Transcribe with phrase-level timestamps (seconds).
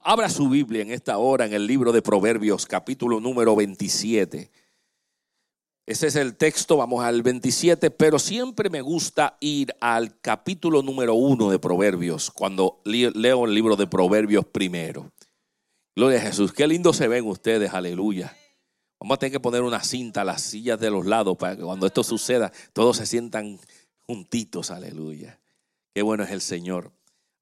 [0.00, 4.50] Abra su Biblia en esta hora en el libro de Proverbios, capítulo número 27.
[5.84, 11.14] Ese es el texto, vamos al 27, pero siempre me gusta ir al capítulo número
[11.14, 15.12] 1 de Proverbios, cuando leo el libro de Proverbios primero.
[15.94, 18.34] Gloria a Jesús, qué lindo se ven ustedes, aleluya.
[18.98, 21.62] Vamos a tener que poner una cinta a las sillas de los lados para que
[21.62, 23.58] cuando esto suceda todos se sientan
[24.06, 25.38] juntitos, aleluya.
[25.92, 26.92] Qué bueno es el Señor.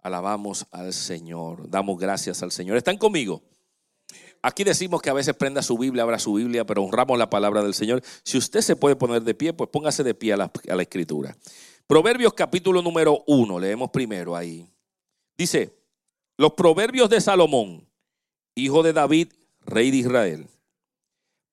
[0.03, 1.69] Alabamos al Señor.
[1.69, 2.77] Damos gracias al Señor.
[2.77, 3.43] ¿Están conmigo?
[4.43, 7.63] Aquí decimos que a veces prenda su Biblia, abra su Biblia, pero honramos la palabra
[7.63, 8.03] del Señor.
[8.25, 10.83] Si usted se puede poner de pie, pues póngase de pie a la, a la
[10.83, 11.37] escritura.
[11.87, 14.67] Proverbios capítulo número uno, leemos primero ahí.
[15.37, 15.77] Dice,
[16.39, 17.87] los proverbios de Salomón,
[18.55, 20.49] hijo de David, rey de Israel,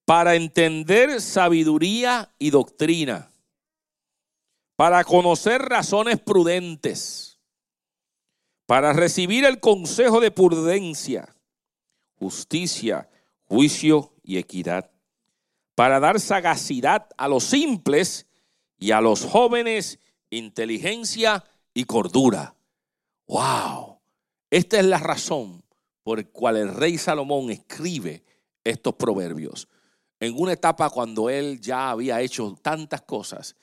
[0.05, 3.29] para entender sabiduría y doctrina,
[4.77, 7.36] para conocer razones prudentes,
[8.67, 11.33] para recibir el consejo de prudencia
[12.17, 13.09] justicia,
[13.45, 14.91] juicio y equidad,
[15.75, 18.25] para dar sagacidad a los simples
[18.77, 21.43] y a los jóvenes inteligencia
[21.73, 22.55] y cordura.
[23.27, 23.99] ¡Wow!
[24.49, 25.63] Esta es la razón
[26.03, 28.23] por la cual el rey Salomón escribe
[28.63, 29.67] estos proverbios.
[30.19, 33.55] En una etapa cuando él ya había hecho tantas cosas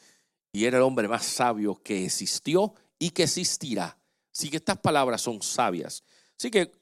[0.53, 3.99] y era el hombre más sabio que existió y que existirá.
[4.35, 6.03] Así que estas palabras son sabias.
[6.37, 6.73] Así que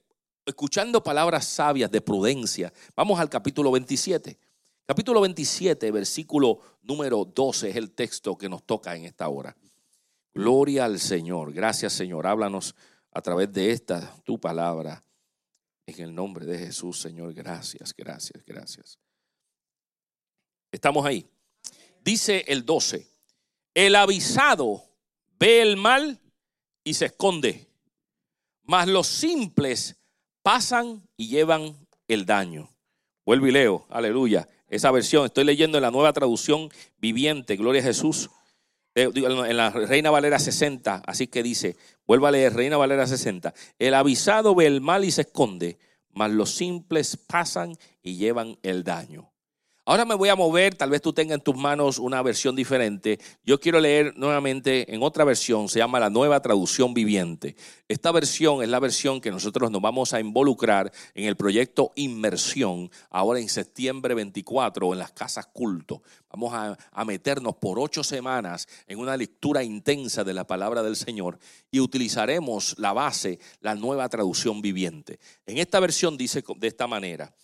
[0.46, 4.38] escuchando palabras sabias de prudencia, vamos al capítulo 27.
[4.86, 9.54] Capítulo 27, versículo número 12 es el texto que nos toca en esta hora.
[10.32, 11.52] Gloria al Señor.
[11.52, 12.26] Gracias Señor.
[12.26, 12.74] Háblanos
[13.12, 15.04] a través de esta tu palabra.
[15.84, 17.34] En el nombre de Jesús, Señor.
[17.34, 18.98] Gracias, gracias, gracias.
[20.70, 21.28] Estamos ahí.
[22.02, 23.06] Dice el 12.
[23.74, 24.82] El avisado
[25.38, 26.21] ve el mal
[26.84, 27.66] y se esconde,
[28.62, 29.96] mas los simples
[30.42, 31.76] pasan y llevan
[32.08, 32.68] el daño.
[33.24, 34.48] Vuelvo y leo, aleluya.
[34.68, 38.30] Esa versión, estoy leyendo en la nueva traducción viviente, Gloria a Jesús,
[38.94, 41.76] eh, en la Reina Valera 60, así que dice,
[42.06, 45.78] vuelvo a leer, Reina Valera 60, el avisado ve el mal y se esconde,
[46.10, 49.31] mas los simples pasan y llevan el daño.
[49.84, 53.18] Ahora me voy a mover, tal vez tú tengas en tus manos una versión diferente.
[53.44, 57.56] Yo quiero leer nuevamente en otra versión, se llama la nueva traducción viviente.
[57.88, 62.92] Esta versión es la versión que nosotros nos vamos a involucrar en el proyecto Inmersión,
[63.10, 66.04] ahora en septiembre 24 en las casas culto.
[66.30, 70.94] Vamos a, a meternos por ocho semanas en una lectura intensa de la palabra del
[70.94, 71.40] Señor
[71.72, 75.18] y utilizaremos la base, la nueva traducción viviente.
[75.44, 77.34] En esta versión dice de esta manera.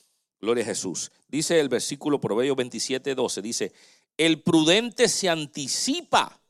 [0.41, 1.11] Gloria a Jesús.
[1.29, 3.73] Dice el versículo Proverbios 27, 12, dice,
[4.17, 6.41] el prudente se anticipa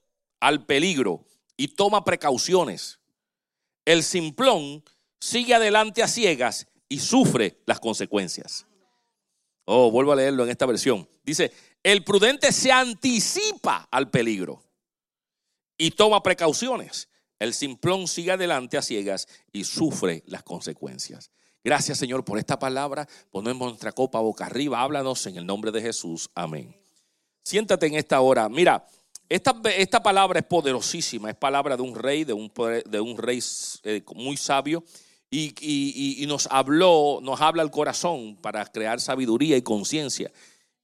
[0.41, 1.25] al peligro
[1.57, 2.99] y toma precauciones.
[3.85, 4.85] El simplón
[5.21, 8.67] sigue adelante a ciegas y sufre las consecuencias.
[9.65, 11.09] Oh, vuelvo a leerlo en esta versión.
[11.25, 14.63] Dice, el prudente se anticipa al peligro
[15.77, 17.09] y toma precauciones.
[17.39, 21.31] El simplón sigue adelante a ciegas y sufre las consecuencias.
[21.65, 23.09] Gracias, Señor, por esta palabra.
[23.31, 24.81] Ponemos nuestra copa boca arriba.
[24.81, 26.31] Háblanos en el nombre de Jesús.
[26.35, 26.75] Amén.
[27.43, 28.49] Siéntate en esta hora.
[28.49, 28.87] Mira,
[29.29, 31.31] esta, esta palabra es poderosísima.
[31.31, 32.53] Es palabra de un rey, de un,
[32.87, 33.43] de un rey
[33.83, 34.85] eh, muy sabio.
[35.31, 40.33] Y, y, nos habló, nos habla el corazón para crear sabiduría y conciencia.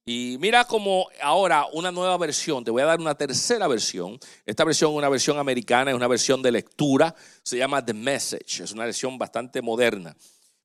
[0.05, 4.19] Y mira como ahora una nueva versión, te voy a dar una tercera versión.
[4.45, 8.63] Esta versión es una versión americana, es una versión de lectura, se llama The Message,
[8.63, 10.15] es una versión bastante moderna.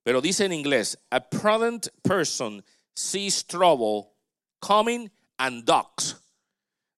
[0.03, 4.13] Pero dice en inglés, a prudent person sees trouble
[4.61, 6.17] coming and ducks.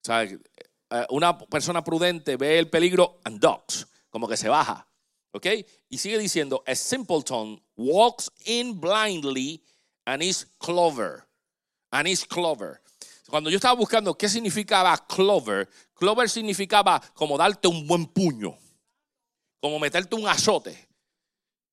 [0.04, 4.86] Sea, eh, una persona prudente ve el peligro and ducks, como que se baja.
[5.32, 5.46] ¿Ok?
[5.88, 9.62] Y sigue diciendo, a simpleton walks in blindly
[10.04, 11.26] and is clover.
[11.90, 12.82] And is clover.
[13.28, 18.58] Cuando yo estaba buscando qué significaba clover, clover significaba como darte un buen puño,
[19.58, 20.91] como meterte un azote.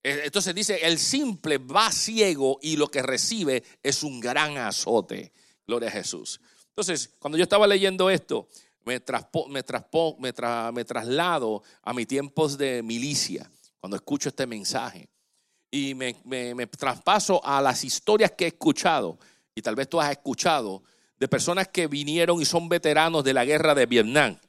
[0.03, 5.34] Eh, entonces dice, el simple va ciego y lo que recibe es un gran azote.
[5.67, 6.40] Gloria a Jesús.
[6.69, 8.47] Entonces, cuando yo estaba leyendo esto,
[8.85, 9.01] me,
[9.49, 13.49] me, me, traslado a mis tiempos de milicia,
[13.79, 15.09] cuando escucho este mensaje.
[15.69, 19.19] Y me, me traspaso a las historias que he escuchado,
[19.53, 20.81] y tal vez tú has escuchado,
[21.19, 24.40] de personas que vinieron y son veteranos de la guerra de Vietnam.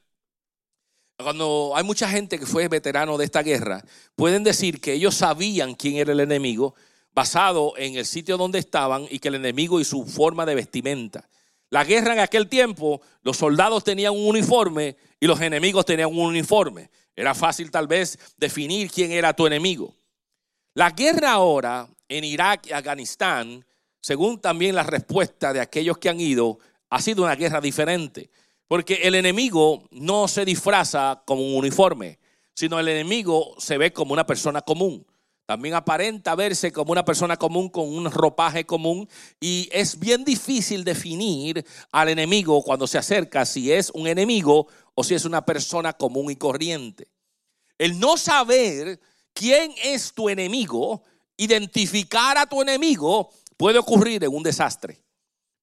[1.23, 3.83] Cuando hay mucha gente que fue veterano de esta guerra,
[4.15, 6.75] pueden decir que ellos sabían quién era el enemigo
[7.13, 11.27] basado en el sitio donde estaban y que el enemigo y su forma de vestimenta.
[11.69, 16.19] La guerra en aquel tiempo, los soldados tenían un uniforme y los enemigos tenían un
[16.19, 16.89] uniforme.
[17.15, 19.95] Era fácil tal vez definir quién era tu enemigo.
[20.73, 23.65] La guerra ahora en Irak y Afganistán,
[24.01, 26.59] según también la respuesta de aquellos que han ido,
[26.89, 28.29] ha sido una guerra diferente.
[28.71, 32.19] Porque el enemigo no se disfraza como un uniforme,
[32.53, 35.05] sino el enemigo se ve como una persona común.
[35.45, 39.09] También aparenta verse como una persona común con un ropaje común
[39.41, 45.03] y es bien difícil definir al enemigo cuando se acerca si es un enemigo o
[45.03, 47.09] si es una persona común y corriente.
[47.77, 49.01] El no saber
[49.33, 51.03] quién es tu enemigo,
[51.35, 55.03] identificar a tu enemigo, puede ocurrir en un desastre.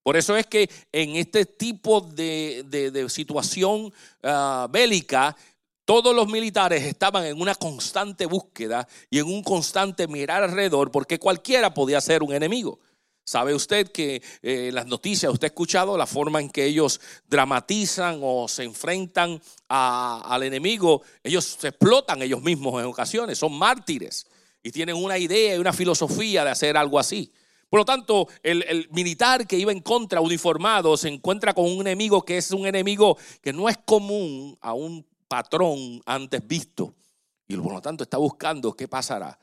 [0.09, 5.37] Por eso es que en este tipo de, situación ah, bélica,
[5.85, 11.19] todos los militares estaban en una constante búsqueda y en un constante mirar alrededor porque
[11.19, 12.81] cualquiera podía ser un enemigo.
[13.23, 18.21] ¿Sabe usted que eh, las noticias, usted ha escuchado la forma en que ellos dramatizan
[18.23, 19.39] o se enfrentan
[19.69, 21.03] al enemigo?
[21.23, 24.27] Ellos se explotan ellos mismos en ocasiones, son mártires
[24.63, 27.31] y tienen una idea y una filosofía de hacer algo así.
[27.69, 32.25] Por lo tanto, el, militar que iba en contra, uniformado, se encuentra con un enemigo
[32.25, 36.95] que es un enemigo que no es común a un patrón antes visto
[37.49, 39.39] y por lo tanto está buscando qué pasará,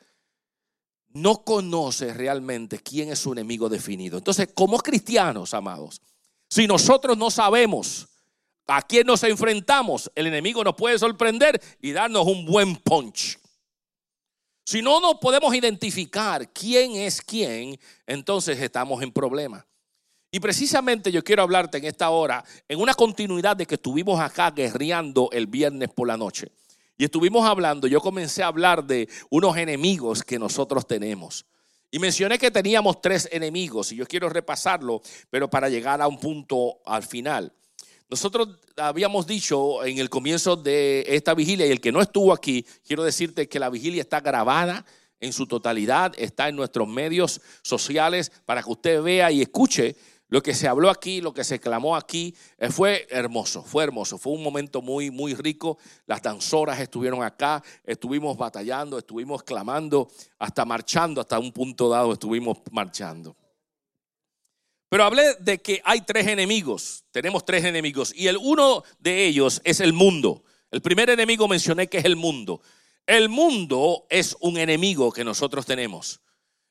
[1.09, 4.17] no conoce realmente quién es su enemigo definido.
[4.17, 6.01] Entonces, como cristianos, amados,
[6.47, 8.07] si nosotros no sabemos
[8.67, 13.39] a quién nos enfrentamos, el enemigo nos puede sorprender y darnos un buen punch.
[14.67, 19.63] Si no nos podemos identificar quién es quién, entonces estamos en problemas.
[20.31, 24.49] Y precisamente yo quiero hablarte en esta hora, en una continuidad de que estuvimos acá
[24.49, 26.51] guerreando el viernes por la noche.
[26.97, 31.45] Y estuvimos hablando, yo comencé a hablar de unos enemigos que nosotros tenemos.
[31.91, 36.19] Y mencioné que teníamos tres enemigos y yo quiero repasarlo, pero para llegar a un
[36.19, 37.53] punto al final.
[38.09, 42.65] Nosotros habíamos dicho en el comienzo de esta vigilia, y el que no estuvo aquí,
[42.85, 44.85] quiero decirte que la vigilia está grabada
[45.19, 49.95] en su totalidad, está en nuestros medios sociales para que usted vea y escuche
[50.27, 54.17] lo que se habló aquí, lo que se clamó aquí, eh, fue hermoso, fue hermoso,
[54.17, 55.77] fue un momento muy, muy rico.
[56.07, 60.09] Las danzoras estuvieron acá, estuvimos batallando, estuvimos clamando,
[60.39, 63.35] hasta marchando, hasta un punto dado estuvimos marchando.
[64.89, 69.61] Pero hablé de que hay tres enemigos, tenemos tres enemigos, y el uno de ellos
[69.63, 70.43] es el mundo.
[70.71, 72.61] El primer enemigo mencioné que es el mundo.
[73.05, 76.21] El mundo es un enemigo que nosotros tenemos.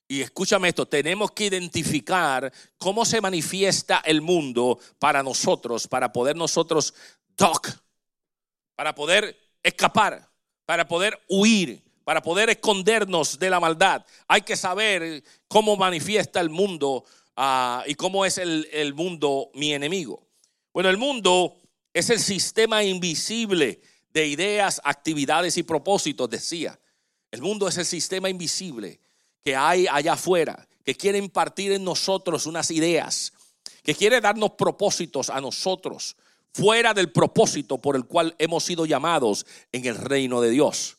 [0.07, 6.37] Y escúchame esto, tenemos que identificar cómo se manifiesta el mundo para nosotros, para poder
[6.37, 6.93] nosotros
[7.37, 7.69] doc,
[8.77, 10.29] para poder escapar,
[10.67, 14.05] para poder huir, para poder escondernos de la maldad.
[14.29, 17.05] Hay que saber cómo manifiesta el mundo
[17.37, 20.27] ah, y cómo es el, el mundo mi enemigo.
[20.73, 21.57] Bueno, el mundo
[21.93, 23.81] es el sistema invisible
[24.13, 26.79] de ideas, actividades y propósitos, decía.
[27.31, 29.01] El mundo es el sistema invisible
[29.45, 33.33] que hay allá afuera, que quiere impartir en nosotros unas ideas,
[33.83, 36.17] que quiere darnos propósitos a nosotros,
[36.53, 40.97] fuera del propósito por el cual hemos sido llamados en el reino de Dios.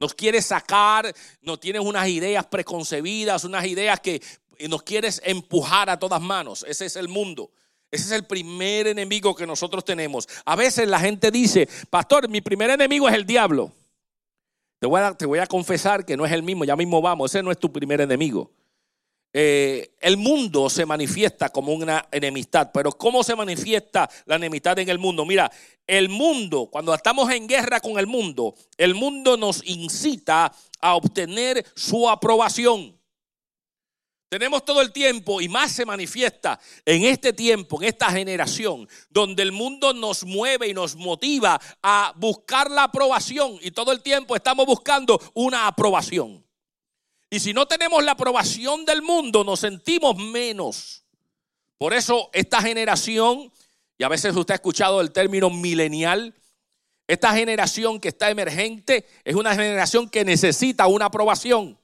[0.00, 4.20] Nos quiere sacar, nos tiene unas ideas preconcebidas, unas ideas que
[4.66, 6.64] nos quieres empujar a todas manos.
[6.66, 7.50] Ese es el mundo.
[7.90, 10.28] Ese es el primer enemigo que nosotros tenemos.
[10.44, 13.72] A veces la gente dice, pastor, mi primer enemigo es el diablo.
[14.78, 17.30] Te voy, a, te voy a confesar que no es el mismo, ya mismo vamos,
[17.30, 18.50] ese no es tu primer enemigo.
[19.32, 24.88] Eh, el mundo se manifiesta como una enemistad, pero ¿cómo se manifiesta la enemistad en
[24.88, 25.24] el mundo?
[25.24, 25.50] Mira,
[25.86, 31.64] el mundo, cuando estamos en guerra con el mundo, el mundo nos incita a obtener
[31.74, 32.97] su aprobación.
[34.28, 39.42] Tenemos todo el tiempo y más se manifiesta en este tiempo, en esta generación, donde
[39.42, 44.36] el mundo nos mueve y nos motiva a buscar la aprobación y todo el tiempo
[44.36, 46.44] estamos buscando una aprobación.
[47.30, 51.04] Y si no tenemos la aprobación del mundo, nos sentimos menos.
[51.78, 53.50] Por eso esta generación,
[53.96, 56.34] y a veces usted ha escuchado el término milenial,
[57.06, 61.77] esta generación que está emergente es una generación que necesita una aprobación.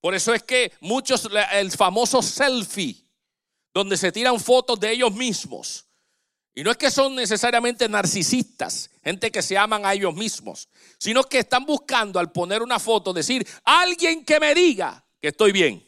[0.00, 2.96] Por eso es que muchos, el famoso selfie,
[3.74, 5.86] donde se tiran fotos de ellos mismos.
[6.54, 11.22] Y no es que son necesariamente narcisistas, gente que se aman a ellos mismos, sino
[11.24, 15.86] que están buscando al poner una foto decir, alguien que me diga que estoy bien,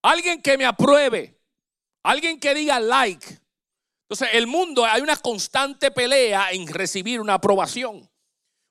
[0.00, 1.38] alguien que me apruebe,
[2.02, 3.38] alguien que diga like.
[4.08, 8.07] Entonces, el mundo hay una constante pelea en recibir una aprobación.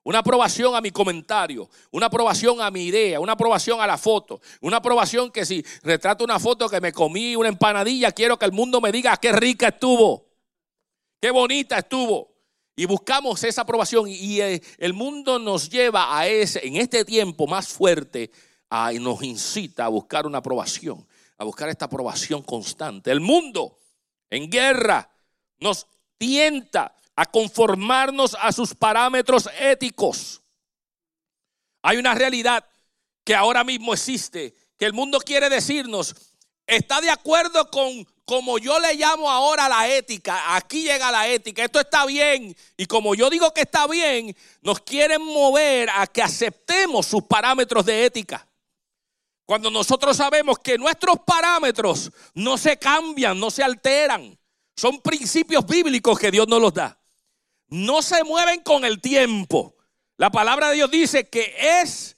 [0.08, 4.40] Una aprobación a mi comentario, una aprobación a mi idea, una aprobación a la foto,
[4.62, 8.54] una aprobación que si retrato una foto que me comí una empanadilla, quiero que el
[8.54, 10.26] mundo me diga qué rica estuvo,
[11.20, 12.32] qué bonita estuvo.
[12.74, 17.46] Y buscamos esa aprobación y eh, el mundo nos lleva a ese, en este tiempo
[17.46, 18.32] más fuerte,
[18.94, 21.06] y nos incita a buscar una aprobación,
[21.38, 23.12] a buscar esta aprobación constante.
[23.12, 23.78] El mundo
[24.30, 25.12] en guerra
[25.60, 25.86] nos
[26.18, 30.42] tienta a conformarnos a sus parámetros éticos.
[31.82, 32.64] Hay una realidad
[33.26, 36.16] que ahora mismo existe, que el mundo quiere decirnos,
[36.68, 41.64] está de acuerdo con como yo le llamo ahora la ética, aquí llega la ética,
[41.64, 46.22] esto está bien, y como yo digo que está bien, nos quieren mover a que
[46.22, 48.46] aceptemos sus parámetros de ética.
[49.46, 54.38] Cuando nosotros sabemos que nuestros parámetros no se cambian, no se alteran,
[54.76, 56.97] son principios bíblicos que Dios nos los da.
[57.70, 59.76] No se mueven con el tiempo.
[60.18, 62.18] La palabra de Dios dice que es,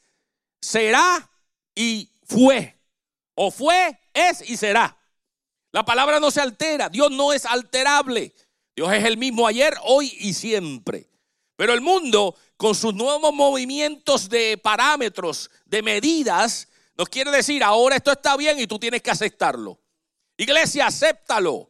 [0.62, 1.29] será
[1.75, 2.77] y fue.
[3.36, 4.98] O fue, es y será.
[5.72, 6.89] La palabra no se altera.
[6.89, 8.34] Dios no es alterable.
[8.75, 11.10] Dios es el mismo ayer, hoy y siempre.
[11.56, 17.98] Pero el mundo, con sus nuevos movimientos de parámetros, de medidas, nos quiere decir, ahora
[17.98, 19.79] esto está bien y tú tienes que aceptarlo.
[20.38, 21.69] Iglesia, acéptalo.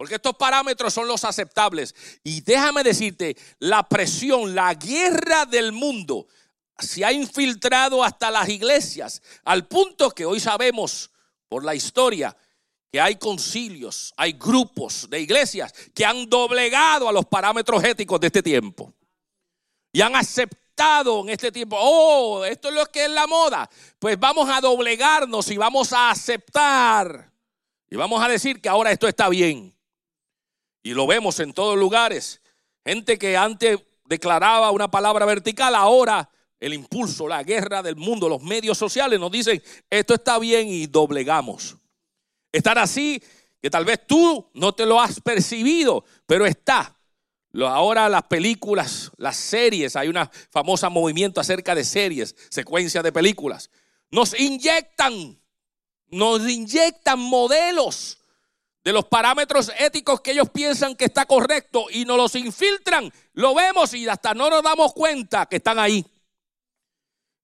[0.00, 1.94] Porque estos parámetros son los aceptables.
[2.24, 6.26] Y déjame decirte, la presión, la guerra del mundo
[6.78, 11.10] se ha infiltrado hasta las iglesias, al punto que hoy sabemos
[11.50, 12.34] por la historia
[12.90, 18.28] que hay concilios, hay grupos de iglesias que han doblegado a los parámetros éticos de
[18.28, 18.94] este tiempo.
[19.92, 24.18] Y han aceptado en este tiempo, oh, esto es lo que es la moda, pues
[24.18, 27.30] vamos a doblegarnos y vamos a aceptar.
[27.90, 29.78] Y vamos a decir que ahora esto está bien.
[30.82, 32.40] Y lo vemos en todos lugares.
[32.84, 38.42] Gente que antes declaraba una palabra vertical, ahora el impulso, la guerra del mundo, los
[38.42, 41.76] medios sociales nos dicen, esto está bien y doblegamos.
[42.52, 43.22] Estar así,
[43.62, 46.96] que tal vez tú no te lo has percibido, pero está.
[47.54, 50.16] Ahora las películas, las series, hay un
[50.50, 53.70] famoso movimiento acerca de series, secuencias de películas.
[54.10, 55.40] Nos inyectan,
[56.08, 58.19] nos inyectan modelos
[58.82, 63.12] de los parámetros éticos que ellos piensan que está correcto y nos los infiltran.
[63.34, 66.04] Lo vemos y hasta no nos damos cuenta que están ahí.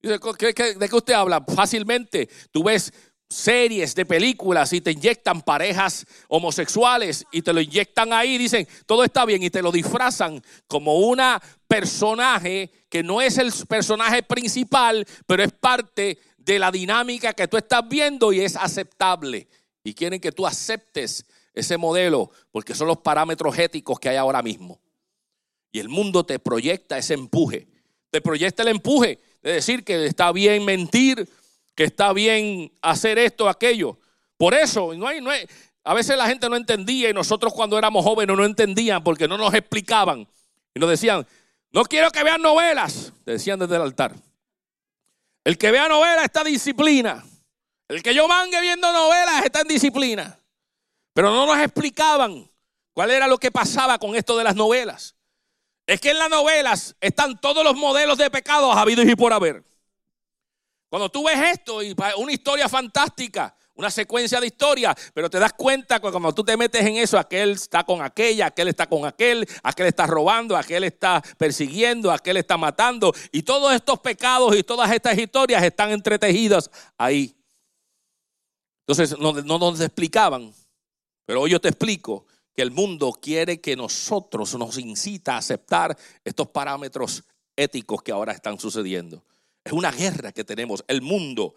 [0.01, 1.45] ¿De qué usted habla?
[1.45, 2.29] Fácilmente.
[2.53, 2.93] Tú ves
[3.29, 9.03] series de películas y te inyectan parejas homosexuales y te lo inyectan ahí, dicen, todo
[9.03, 15.05] está bien y te lo disfrazan como una personaje que no es el personaje principal,
[15.27, 19.49] pero es parte de la dinámica que tú estás viendo y es aceptable.
[19.87, 21.25] Y quieren que tú aceptes
[21.55, 24.81] ese modelo porque son los parámetros éticos que hay ahora mismo.
[25.71, 27.69] Y el mundo te proyecta ese empuje.
[28.11, 31.31] Te proyecta el empuje de decir que está bien mentir,
[31.77, 33.97] que está bien hacer esto, aquello.
[34.37, 35.31] Por eso, no hay, no
[35.85, 39.39] a veces la gente no entendía y nosotros cuando éramos jóvenes no entendían porque no
[39.39, 40.27] nos explicaban.
[40.75, 41.25] Y nos decían,
[41.71, 44.17] no quiero que vean novelas, decían desde el altar.
[45.45, 47.25] El que vea novelas está disciplina.
[47.89, 50.39] El que yo mangue viendo novelas está en disciplina.
[51.13, 52.51] Pero no nos explicaban
[52.93, 55.15] cuál era lo que pasaba con esto de las novelas.
[55.87, 59.65] Es que en las novelas están todos los modelos de pecados habidos y por haber.
[60.89, 65.53] Cuando tú ves esto y una historia fantástica, una secuencia de historia, pero te das
[65.53, 69.05] cuenta que cuando tú te metes en eso, aquel está con aquella, aquel está con
[69.05, 74.63] aquel, aquel está robando, aquel está persiguiendo, aquel está matando, y todos estos pecados y
[74.63, 77.37] todas estas historias están entretejidas ahí.
[78.87, 80.55] Entonces no, no nos explicaban,
[81.25, 82.25] pero hoy yo te explico
[82.55, 87.25] que el mundo quiere que nosotros nos incita a aceptar estos parámetros
[87.57, 89.25] éticos que ahora están sucediendo.
[89.65, 90.85] Es una guerra que tenemos.
[90.87, 91.55] El mundo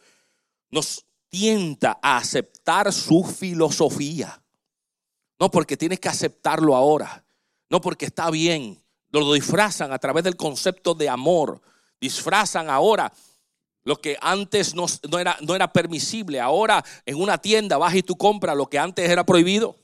[0.72, 4.42] nos tienta a aceptar su filosofía.
[5.38, 7.24] No porque tienes que aceptarlo ahora.
[7.70, 8.82] No porque está bien.
[9.12, 11.62] Lo disfrazan a través del concepto de amor.
[12.02, 13.14] Disfrazan ahora
[13.90, 14.86] lo que antes no,
[15.20, 16.40] era, no era permisible.
[16.40, 19.76] Ahora en una tienda vas y tú compras lo que antes era prohibido.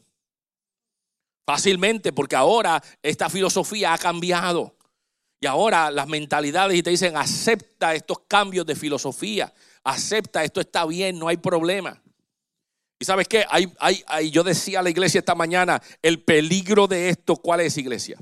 [1.44, 4.76] Fácilmente, porque ahora esta filosofía ha cambiado.
[5.42, 9.52] Y ahora las mentalidades y te dicen, acepta estos cambios de filosofía,
[9.84, 12.00] acepta, esto está bien, no hay problema.
[13.00, 17.10] Y sabes qué, hay, hay, yo decía a la iglesia esta mañana, el peligro de
[17.10, 18.20] esto, ¿cuál es iglesia?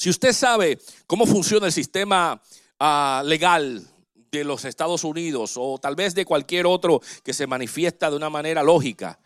[0.00, 2.42] Si usted sabe cómo funciona el sistema
[2.80, 3.93] ah, legal
[4.38, 8.30] de los Estados Unidos o tal vez de cualquier otro que se manifiesta de una
[8.30, 9.18] manera lógica,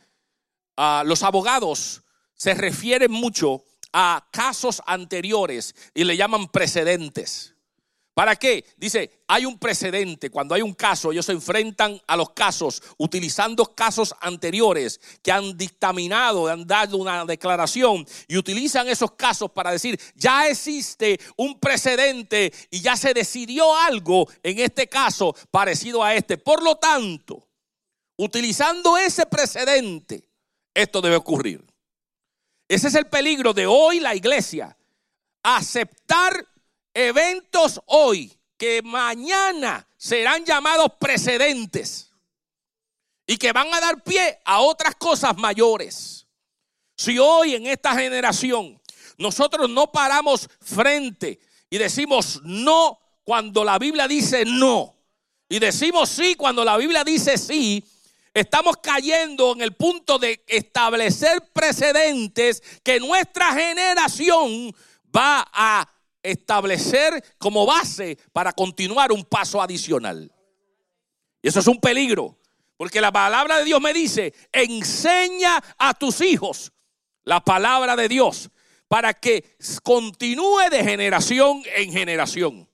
[0.77, 2.03] ah, los abogados
[2.35, 7.55] se refieren mucho a casos anteriores y le llaman precedentes.
[8.19, 8.65] ¿Para qué?
[8.77, 10.29] Dice, hay un precedente.
[10.29, 15.57] Cuando hay un caso, ellos se enfrentan a los casos utilizando casos anteriores que han
[15.57, 22.53] dictaminado, han dado una declaración y utilizan esos casos para decir, ya existe un precedente
[22.73, 26.39] y ya se decidió algo en este caso parecido a este.
[26.39, 27.47] Por lo tanto,
[28.17, 30.29] utilizando ese precedente,
[30.75, 31.65] esto debe ocurrir.
[32.67, 34.77] Ese es el peligro de hoy la iglesia.
[35.45, 36.49] Aceptar
[36.95, 42.11] eventos hoy que mañana serán llamados precedentes
[43.27, 46.27] y que van a dar pie a otras cosas mayores.
[46.97, 48.81] Si hoy en esta generación
[49.17, 51.39] nosotros no paramos frente
[51.71, 54.97] y decimos no cuando la Biblia dice no
[55.49, 57.85] y decimos sí cuando la Biblia dice sí,
[58.35, 64.75] estamos cayendo en el punto de establecer precedentes que nuestra generación
[65.15, 65.89] va a
[66.31, 70.33] establecer como base para continuar un paso adicional.
[71.43, 72.39] Y eso es un peligro,
[72.77, 76.73] porque la palabra de Dios me dice, enseña a tus hijos
[77.25, 78.51] la palabra de Dios
[78.89, 82.69] para que continúe de generación en generación.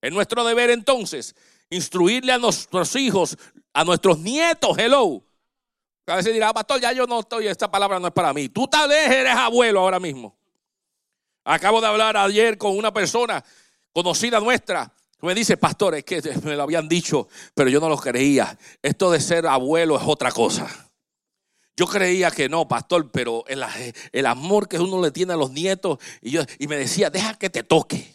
[0.00, 1.34] Es nuestro deber entonces
[1.70, 3.36] instruirle a nuestros hijos,
[3.72, 5.24] a nuestros nietos, hello.
[6.06, 8.50] A veces dirá, pastor, ya yo no estoy, esta palabra no es para mí.
[8.50, 10.36] Tú tal vez eres abuelo ahora mismo.
[11.44, 13.44] Acabo de hablar ayer con una persona
[13.92, 14.92] conocida nuestra.
[15.20, 18.58] Me dice, pastor, es que me lo habían dicho, pero yo no lo creía.
[18.82, 20.90] Esto de ser abuelo es otra cosa.
[21.76, 25.98] Yo creía que no, pastor, pero el, amor que uno le tiene a los nietos,
[26.22, 28.14] y, yo, y me decía, deja que te toque,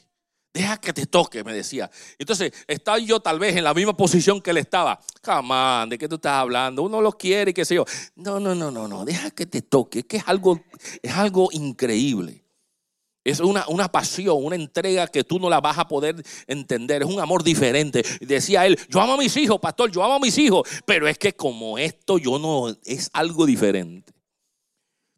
[0.53, 1.91] deja que te toque, me decía.
[2.17, 5.00] Entonces, estaba yo tal vez en la misma posición que él estaba.
[5.21, 6.83] Camán, ¿de qué tú estás hablando?
[6.83, 7.86] Uno lo quiere y qué sé yo.
[8.15, 10.62] No, no, no, no, no, deja que te toque, que es algo,
[11.01, 12.45] es algo increíble.
[13.29, 17.03] Es una, una, pasión, una entrega que tú no la vas a poder entender.
[17.03, 18.03] Es un amor diferente.
[18.21, 20.67] Decía él, yo amo a mis hijos, pastor, yo amo a mis hijos.
[20.86, 24.13] Pero es que como esto yo no, es algo diferente.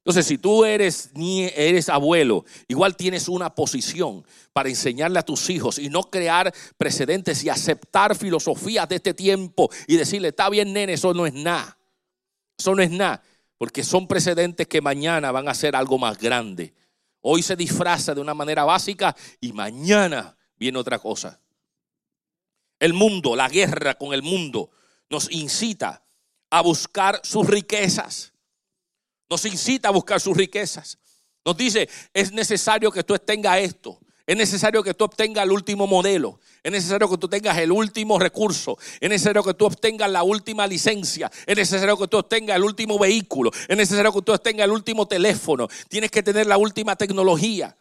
[0.03, 1.11] Entonces, si tú eres,
[1.55, 7.43] eres abuelo, igual tienes una posición para enseñarle a tus hijos y no crear precedentes
[7.43, 11.77] y aceptar filosofías de este tiempo y decirle, está bien, nene, eso no es nada.
[12.57, 13.21] Eso no es nada.
[13.59, 16.73] Porque son precedentes que mañana van a ser algo más grande.
[17.21, 21.39] Hoy se disfraza de una manera básica y mañana viene otra cosa.
[22.79, 24.71] El mundo, la guerra con el mundo,
[25.09, 26.03] nos incita
[26.49, 28.33] a buscar sus riquezas.
[29.29, 30.97] Nos incita a buscar sus riquezas.
[31.45, 33.99] Nos dice, es necesario que tú tengas esto.
[34.27, 36.39] Es necesario que tú obtengas el último modelo.
[36.63, 38.77] Es necesario que tú tengas el último recurso.
[38.99, 41.31] Es necesario que tú obtengas la última licencia.
[41.45, 43.51] Es necesario que tú obtengas el último vehículo.
[43.67, 45.67] Es necesario que tú obtengas el último teléfono.
[45.89, 47.75] Tienes que tener la última tecnología.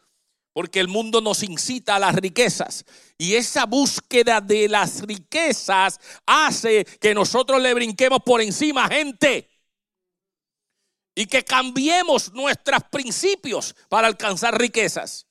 [0.53, 2.85] Porque el mundo nos incita a las riquezas.
[3.17, 9.49] Y esa búsqueda de las riquezas hace que nosotros le brinquemos por encima a gente.
[11.15, 15.27] Y que cambiemos nuestros principios para alcanzar riquezas.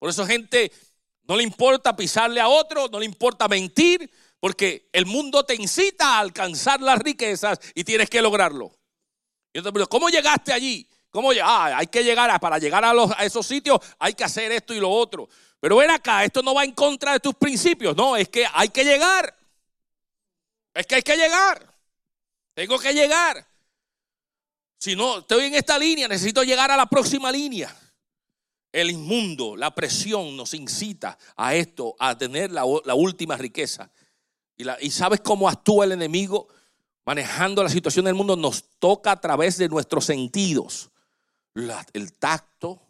[0.00, 0.72] Por eso gente
[1.24, 4.10] no le importa pisarle a otro, no le importa mentir,
[4.40, 8.76] porque el mundo te incita a alcanzar las riquezas y tienes que lograrlo.
[9.52, 10.88] Y entonces, ¿cómo llegaste allí?
[11.10, 14.24] ¿Cómo ah, hay que llegar a, para llegar a, los, a esos sitios, hay que
[14.24, 15.28] hacer esto y lo otro.
[15.60, 18.70] Pero ven acá, esto no va en contra de tus principios, no, es que hay
[18.70, 19.36] que llegar.
[20.72, 21.74] Es que hay que llegar.
[22.54, 23.46] Tengo que llegar.
[24.78, 27.76] Si no, estoy en esta línea, necesito llegar a la próxima línea.
[28.72, 33.90] El inmundo, la presión nos incita a esto, a tener la, última riqueza.
[34.56, 36.48] Y, sabes cómo actúa el enemigo
[37.04, 38.36] manejando la situación del mundo.
[38.36, 40.90] Nos toca a través de nuestros sentidos.
[41.92, 42.80] el tacto,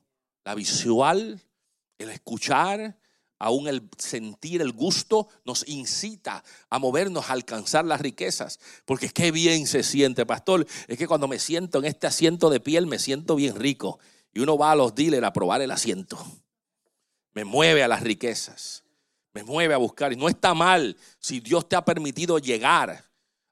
[0.44, 1.40] la visual,
[1.96, 2.98] el escuchar,
[3.38, 8.60] aún el sentir, el gusto, nos incita a movernos, a alcanzar las riquezas.
[8.84, 10.66] Porque qué bien se siente, pastor.
[10.88, 13.98] Es que cuando me siento en este asiento de piel, me siento bien rico
[14.32, 16.18] y uno va a los dealers a probar el asiento.
[17.32, 18.84] Me mueve a las riquezas,
[19.32, 20.12] me mueve a buscar.
[20.12, 23.10] Y no está mal si Dios te ha permitido llegar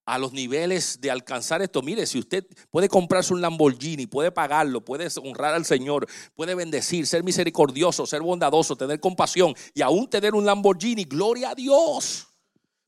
[0.09, 1.83] a los niveles de alcanzar esto.
[1.83, 7.07] Mire, si usted puede comprarse un Lamborghini, puede pagarlo, puede honrar al Señor, puede bendecir,
[7.07, 12.27] ser misericordioso, ser bondadoso, tener compasión y aún tener un Lamborghini, gloria a Dios.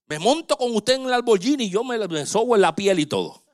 [0.07, 2.99] Me monto con usted en el Lamborghini y yo me, me sobo en la piel
[2.99, 3.45] y todo.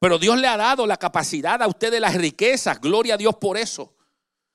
[0.00, 2.80] Pero Dios le ha dado la capacidad a usted de las riquezas.
[2.80, 3.94] Gloria a Dios por eso.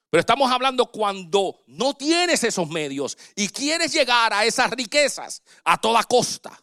[0.10, 5.80] Pero estamos hablando cuando no tienes esos medios y quieres llegar a esas riquezas a
[5.80, 6.60] toda costa.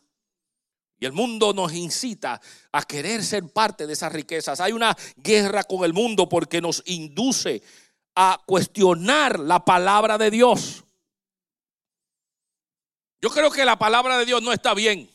[0.99, 2.41] Y el mundo nos incita
[2.73, 4.61] a querer ser parte de esas riquezas.
[4.61, 7.63] Hay una guerra con el mundo porque nos induce
[8.17, 10.85] a cuestionar la palabra de Dios.
[13.21, 15.12] Yo creo que la palabra de Dios no está bien.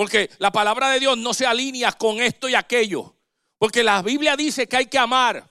[0.00, 3.16] Porque la palabra de Dios no se alinea con esto y aquello.
[3.58, 5.46] Porque la Biblia dice que hay que amar.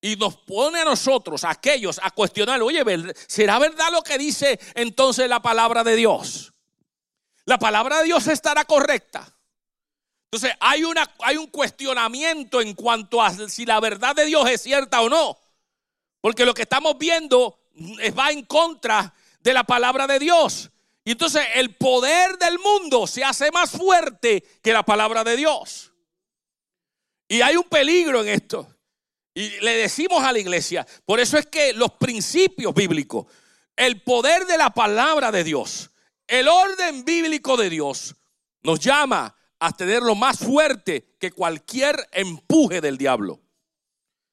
[0.00, 2.84] Y nos pone a nosotros, a aquellos, a cuestionar, oye,
[3.26, 6.52] ¿será verdad lo que dice entonces la palabra de Dios?
[7.46, 9.28] La palabra de Dios estará correcta.
[10.30, 14.62] Entonces hay, una, hay un cuestionamiento en cuanto a si la verdad de Dios es
[14.62, 15.36] cierta o no.
[16.20, 17.58] Porque lo que estamos viendo
[18.16, 20.70] va en contra de la palabra de Dios.
[21.08, 25.90] Y entonces el poder del mundo se hace más fuerte que la palabra de Dios.
[27.26, 28.76] Y hay un peligro en esto.
[29.32, 33.24] Y le decimos a la iglesia, por eso es que los principios bíblicos,
[33.74, 35.90] el poder de la palabra de Dios,
[36.26, 38.14] el orden bíblico de Dios,
[38.62, 43.40] nos llama a tenerlo más fuerte que cualquier empuje del diablo.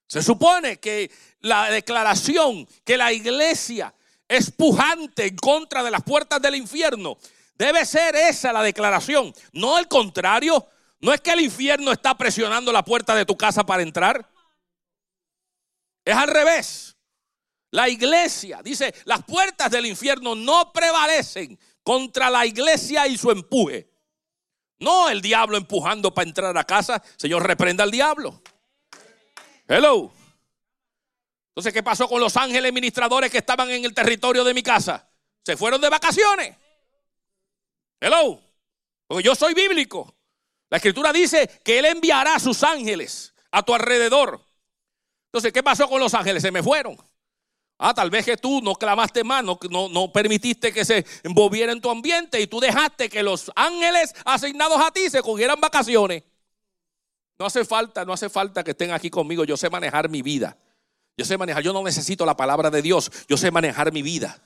[0.08, 1.10] Se supone que
[1.40, 3.94] la declaración que la iglesia
[4.28, 7.18] es pujante en contra de las puertas del infierno,
[7.58, 10.68] debe ser esa la declaración, no el contrario.
[11.02, 14.28] No es que el infierno está presionando la puerta de tu casa para entrar.
[16.04, 16.96] Es al revés.
[17.72, 23.92] La iglesia, dice, las puertas del infierno no prevalecen contra la iglesia y su empuje.
[24.80, 27.04] No el diablo empujando para entrar a casa.
[27.18, 28.42] Señor, reprenda al diablo.
[29.68, 30.12] Hello.
[31.56, 35.10] Entonces, ¿qué pasó con los ángeles ministradores que estaban en el territorio de mi casa?
[35.41, 36.54] Se fueron de vacaciones.
[38.02, 38.41] Hello.
[39.08, 40.13] Porque yo soy bíblico.
[40.70, 44.46] La escritura dice que Él enviará a sus ángeles a tu alrededor.
[45.28, 46.41] Entonces, ¿qué pasó con los ángeles?
[46.41, 46.98] Se me fueron.
[47.78, 51.80] Ah, tal vez que tú no clamaste más, no, no, permitiste que se envolviera en
[51.80, 56.24] tu ambiente y tú dejaste que los ángeles asignados a ti se cogieran vacaciones.
[57.38, 59.46] No hace falta, no hace falta que estén aquí conmigo.
[59.46, 60.58] Yo sé manejar mi vida.
[61.17, 63.12] Yo sé manejar, yo no necesito la palabra de Dios.
[63.28, 64.41] Yo sé manejar mi vida.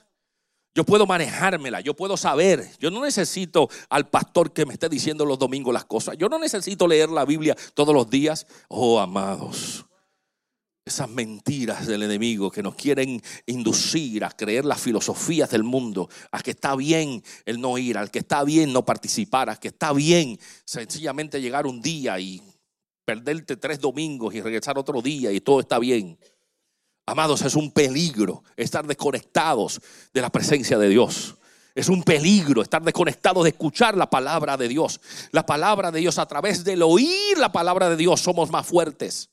[0.72, 2.70] Yo puedo manejármela, yo puedo saber.
[2.78, 6.16] Yo no necesito al pastor que me esté diciendo los domingos las cosas.
[6.16, 8.46] Yo no necesito leer la Biblia todos los días.
[8.68, 9.84] Oh, amados,
[10.84, 16.40] esas mentiras del enemigo que nos quieren inducir a creer las filosofías del mundo, a
[16.40, 19.92] que está bien el no ir, al que está bien no participar, a que está
[19.92, 22.42] bien sencillamente llegar un día y
[23.04, 26.16] perderte tres domingos y regresar otro día y todo está bien.
[27.10, 29.80] Amados, es un peligro estar desconectados
[30.14, 31.34] de la presencia de Dios.
[31.74, 35.00] Es un peligro estar desconectados de escuchar la palabra de Dios.
[35.32, 39.28] La palabra de Dios, a través del oír la palabra de Dios, somos más fuertes.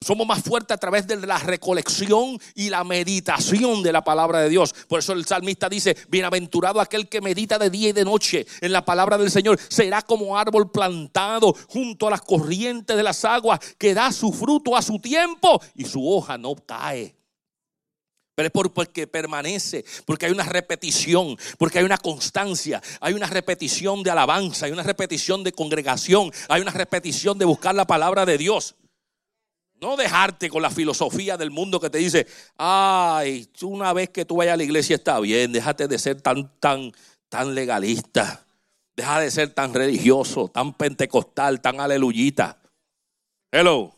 [0.00, 4.48] Somos más fuertes a través de la recolección y la meditación de la palabra de
[4.48, 4.72] Dios.
[4.86, 8.70] Por eso el salmista dice, bienaventurado aquel que medita de día y de noche en
[8.70, 9.58] la palabra del Señor.
[9.68, 14.76] Será como árbol plantado junto a las corrientes de las aguas que da su fruto
[14.76, 17.16] a su tiempo y su hoja no cae.
[18.36, 24.04] Pero es porque permanece, porque hay una repetición, porque hay una constancia, hay una repetición
[24.04, 28.38] de alabanza, hay una repetición de congregación, hay una repetición de buscar la palabra de
[28.38, 28.76] Dios.
[29.80, 34.36] No dejarte con la filosofía del mundo que te dice, ay, una vez que tú
[34.36, 36.92] vayas a la iglesia está bien, déjate de ser tan, tan,
[37.28, 38.44] tan legalista.
[38.96, 42.60] Deja de ser tan religioso, tan pentecostal, tan aleluyita.
[43.52, 43.96] Hello.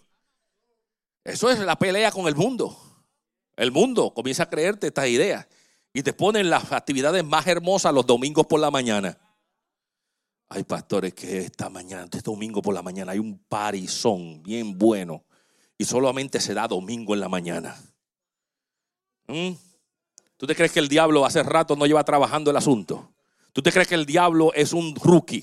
[1.25, 2.77] Eso es la pelea con el mundo.
[3.57, 5.47] El mundo comienza a creerte estas ideas
[5.95, 9.19] y te ponen las actividades más hermosas los domingos por la mañana.
[10.51, 15.25] Hay pastores que esta mañana, este domingo por la mañana, hay un parizón bien bueno
[15.81, 17.75] y solamente se da domingo en la mañana.
[19.27, 19.53] ¿Mm?
[20.37, 23.15] ¿Tú te crees que el diablo hace rato no lleva trabajando el asunto?
[23.55, 25.43] ¿Tú te crees que el diablo es un rookie?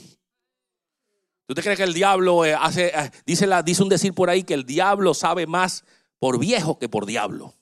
[1.47, 4.29] ¿Tú te crees que el diablo eh, hace, eh, dice, la, dice un decir por
[4.29, 5.83] ahí que el diablo sabe más
[6.19, 7.55] por viejo que por diablo?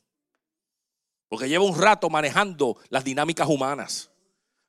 [1.29, 4.11] Porque lleva un rato manejando las dinámicas humanas.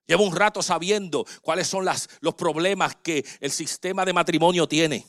[0.07, 5.05] Lleva un rato sabiendo cuáles son las, los problemas que el sistema de matrimonio tiene.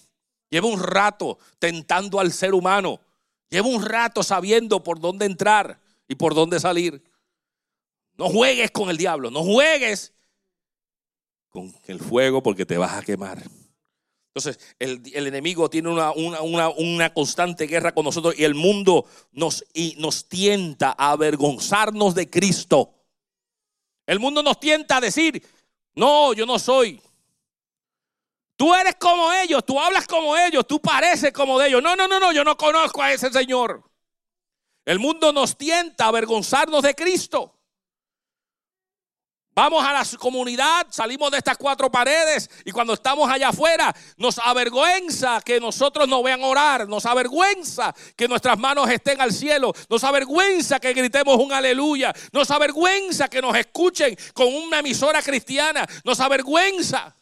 [0.50, 3.00] Lleva un rato tentando al ser humano.
[3.50, 7.02] Lleva un rato sabiendo por dónde entrar y por dónde salir.
[8.16, 10.14] No juegues con el diablo, no juegues
[11.50, 13.44] con el fuego porque te vas a quemar.
[14.34, 19.66] Entonces, el, enemigo tiene una, constante guerra con nosotros y el mundo nos,
[19.98, 22.94] nos tienta a avergonzarnos de Cristo.
[24.06, 25.44] El mundo nos tienta a decir,
[25.96, 27.02] no, yo no soy.
[28.58, 31.84] Tú eres como ellos, tú hablas como ellos, tú pareces como de ellos.
[31.84, 33.84] No, no, no, no, yo no conozco a ese Señor.
[34.84, 37.54] El mundo nos tienta a avergonzarnos de Cristo.
[39.58, 44.38] Vamos a la comunidad, salimos de estas cuatro paredes y cuando estamos allá afuera nos
[44.38, 50.04] avergüenza que nosotros nos vean orar, nos avergüenza que nuestras manos estén al cielo, nos
[50.04, 56.20] avergüenza que gritemos un aleluya, nos avergüenza que nos escuchen con una emisora cristiana, nos
[56.20, 57.17] avergüenza.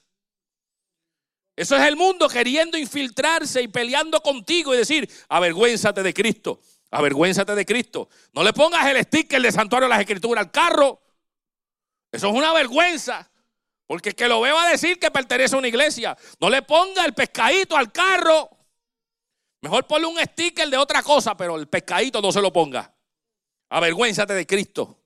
[1.55, 6.59] Eso es el mundo queriendo infiltrarse y peleando contigo y decir, avergüénzate de Cristo,
[6.91, 8.09] avergüénzate de Cristo.
[8.33, 11.01] No le pongas el sticker de santuario de las escrituras al carro.
[12.11, 13.29] Eso es una vergüenza.
[13.87, 16.17] Porque el que lo ve va a decir que pertenece a una iglesia.
[16.39, 18.49] No le ponga el pescadito al carro.
[19.61, 22.91] Mejor ponle un sticker de otra cosa, pero el pescadito no se lo ponga.
[23.69, 24.99] Avergüénzate de Cristo.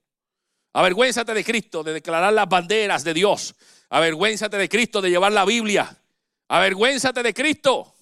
[0.73, 3.55] Avergüénzate de Cristo, de declarar las banderas de Dios.
[3.89, 5.98] Avergüénzate de Cristo, de llevar la Biblia.
[6.49, 7.93] Avergüénzate de Cristo.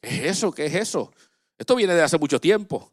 [0.00, 0.52] ¿Qué es eso?
[0.52, 1.12] ¿Qué es eso?
[1.56, 2.92] Esto viene de hace mucho tiempo.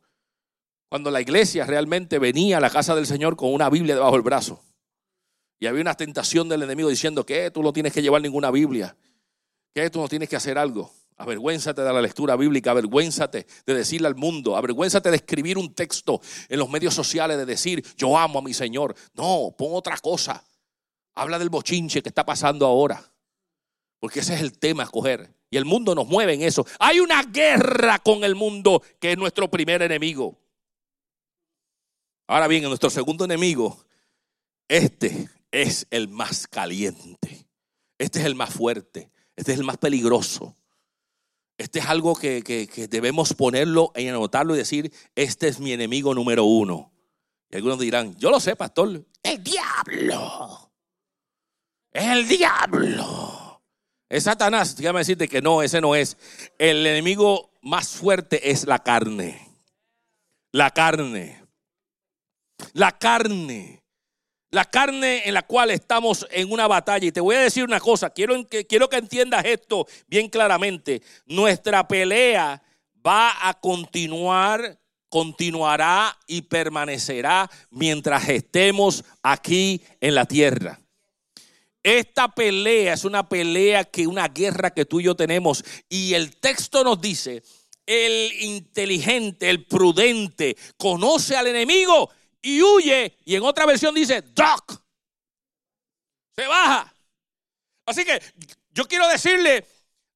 [0.88, 4.22] Cuando la iglesia realmente venía a la casa del Señor con una Biblia debajo del
[4.22, 4.64] brazo.
[5.60, 8.96] Y había una tentación del enemigo diciendo que tú no tienes que llevar ninguna Biblia,
[9.74, 10.92] que tú no tienes que hacer algo.
[11.18, 16.22] Avergüénzate de la lectura bíblica, avergüénzate de decirle al mundo, avergüénzate de escribir un texto
[16.48, 18.96] en los medios sociales, de decir, yo amo a mi Señor.
[19.16, 20.44] No, pon otra cosa.
[21.16, 23.04] Habla del bochinche que está pasando ahora.
[24.00, 25.34] Porque ese es el tema a escoger.
[25.50, 26.66] Y el mundo nos mueve en eso.
[26.80, 30.38] Hay una guerra con el mundo que es nuestro primer enemigo.
[32.28, 33.86] Ahora bien, nuestro segundo enemigo,
[34.68, 37.48] este es el más caliente.
[37.98, 39.10] Este es el más fuerte.
[39.36, 40.56] Este es el más peligroso.
[41.58, 42.44] Este es algo que,
[42.90, 46.92] debemos ponerlo y anotarlo y decir, este es mi enemigo número uno.
[47.50, 50.72] Y algunos dirán, yo lo sé, pastor, el diablo.
[51.92, 53.47] El diablo.
[54.10, 54.76] Es Satanás.
[54.76, 56.18] Déjame decirte que no, ese no es.
[56.58, 59.48] El enemigo más fuerte es la carne.
[60.52, 61.44] La carne.
[62.74, 63.78] La carne
[64.50, 67.06] la carne en la cual estamos en una batalla.
[67.06, 71.02] Y te voy a decir una cosa, quiero que, quiero que entiendas esto bien claramente.
[71.26, 72.62] Nuestra pelea
[73.06, 80.80] va a continuar, continuará y permanecerá mientras estemos aquí en la tierra.
[81.88, 86.36] Esta pelea es una pelea que una guerra que tú y yo tenemos y el
[86.36, 87.42] texto nos dice,
[87.86, 93.18] el inteligente, el prudente, conoce al enemigo y huye.
[93.24, 94.84] Y en otra versión dice, duck.
[96.36, 96.94] Se baja.
[97.86, 98.22] Así que
[98.72, 99.66] yo quiero decirle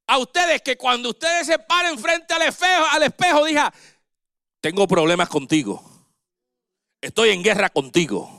[0.07, 3.73] a ustedes que cuando ustedes se paren frente al espejo, al espejo, diga,
[4.59, 5.81] tengo problemas contigo.
[6.99, 8.29] Estoy en guerra contigo.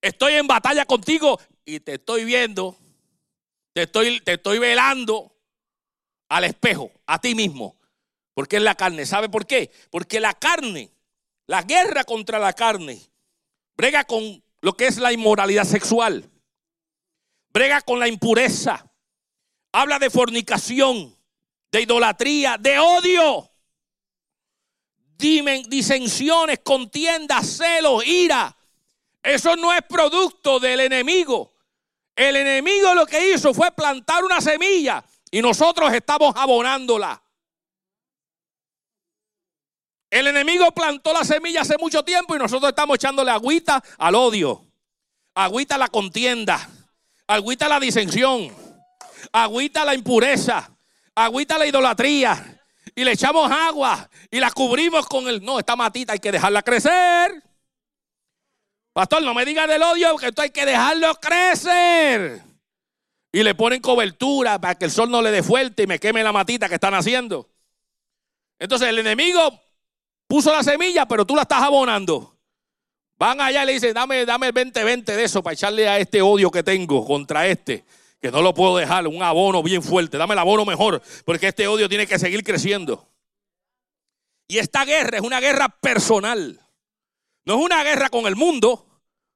[0.00, 2.76] Estoy en batalla contigo y te estoy viendo.
[3.72, 5.32] Te estoy, te estoy velando
[6.28, 7.78] al espejo, a ti mismo.
[8.34, 9.06] Porque es la carne.
[9.06, 9.70] ¿Sabe por qué?
[9.90, 10.90] Porque la carne
[11.48, 13.00] la guerra contra la carne
[13.74, 16.30] brega con lo que es la inmoralidad sexual,
[17.48, 18.86] brega con la impureza,
[19.72, 21.16] habla de fornicación,
[21.72, 23.50] de idolatría, de odio,
[25.16, 28.54] disensiones, contiendas, celos, ira.
[29.22, 31.54] Eso no es producto del enemigo.
[32.18, 37.22] El enemigo lo que hizo fue plantar una semilla y nosotros estamos abonándola.
[40.10, 44.66] El enemigo plantó la semilla hace mucho tiempo y nosotros estamos echándole agüita al odio,
[45.32, 46.68] agüita a la contienda,
[47.28, 48.52] agüita a la disensión,
[49.30, 50.76] agüita a la impureza,
[51.14, 52.64] agüita a la idolatría.
[52.96, 55.40] Y le echamos agua y la cubrimos con el...
[55.44, 57.47] No, esta matita hay que dejarla crecer.
[58.92, 62.42] Pastor, no me digas del odio, que esto hay que dejarlo crecer.
[63.30, 66.22] Y le ponen cobertura para que el sol no le dé fuerte y me queme
[66.22, 67.48] la matita que están haciendo.
[68.58, 69.60] Entonces el enemigo
[70.26, 72.38] puso la semilla, pero tú la estás abonando.
[73.18, 76.22] Van allá y le dicen, dame, dame el 20-20 de eso para echarle a este
[76.22, 77.84] odio que tengo contra este,
[78.20, 81.66] que no lo puedo dejar, un abono bien fuerte, dame el abono mejor, porque este
[81.66, 83.08] odio tiene que seguir creciendo.
[84.46, 86.60] Y esta guerra es una guerra personal,
[87.48, 88.86] no es una guerra con el mundo,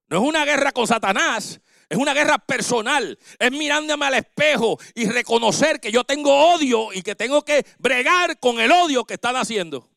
[0.08, 3.18] no es una guerra con Satanás, es una guerra personal.
[3.38, 8.38] Es mirándome al espejo y reconocer que yo tengo odio y que tengo que bregar
[8.38, 9.88] con el odio que están haciendo.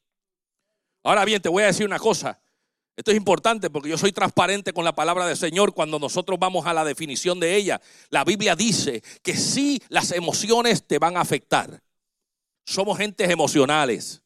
[1.04, 2.40] Ahora bien, te voy a decir una cosa.
[2.96, 6.66] Esto es importante porque yo soy transparente con la palabra del Señor cuando nosotros vamos
[6.66, 7.82] a la definición de ella.
[8.12, 11.82] La Biblia dice que sí las emociones te van a afectar.
[12.66, 14.22] Somos gentes emocionales.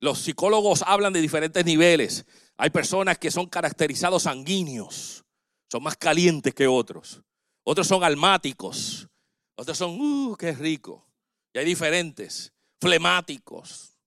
[0.00, 2.26] Los psicólogos hablan de diferentes niveles.
[2.58, 5.24] Hay personas que son caracterizados sanguíneos,
[5.70, 7.22] son más calientes que otros.
[7.64, 9.08] Otros son almáticos.
[9.56, 11.06] Otros son, uh, qué rico.
[11.52, 13.98] Y hay diferentes, flemáticos.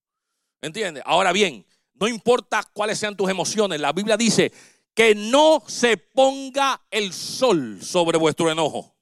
[0.62, 1.04] ¿Entiendes?
[1.06, 4.52] Ahora bien, no importa cuáles sean tus emociones, la Biblia dice
[4.94, 8.96] que no se ponga el sol sobre vuestro enojo.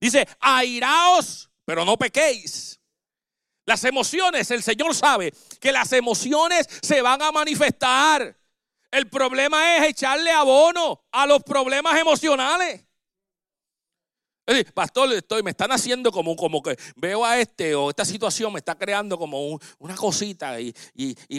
[0.00, 2.80] Dice, airaos, pero no pequéis.
[3.64, 8.36] Las emociones, el Señor sabe que las emociones se van a manifestar.
[8.90, 12.86] El problema es echarle abono a los problemas emocionales.
[14.74, 18.60] Pastor, estoy, me están haciendo como, como que veo a este o esta situación me
[18.60, 20.72] está creando como una cosita y,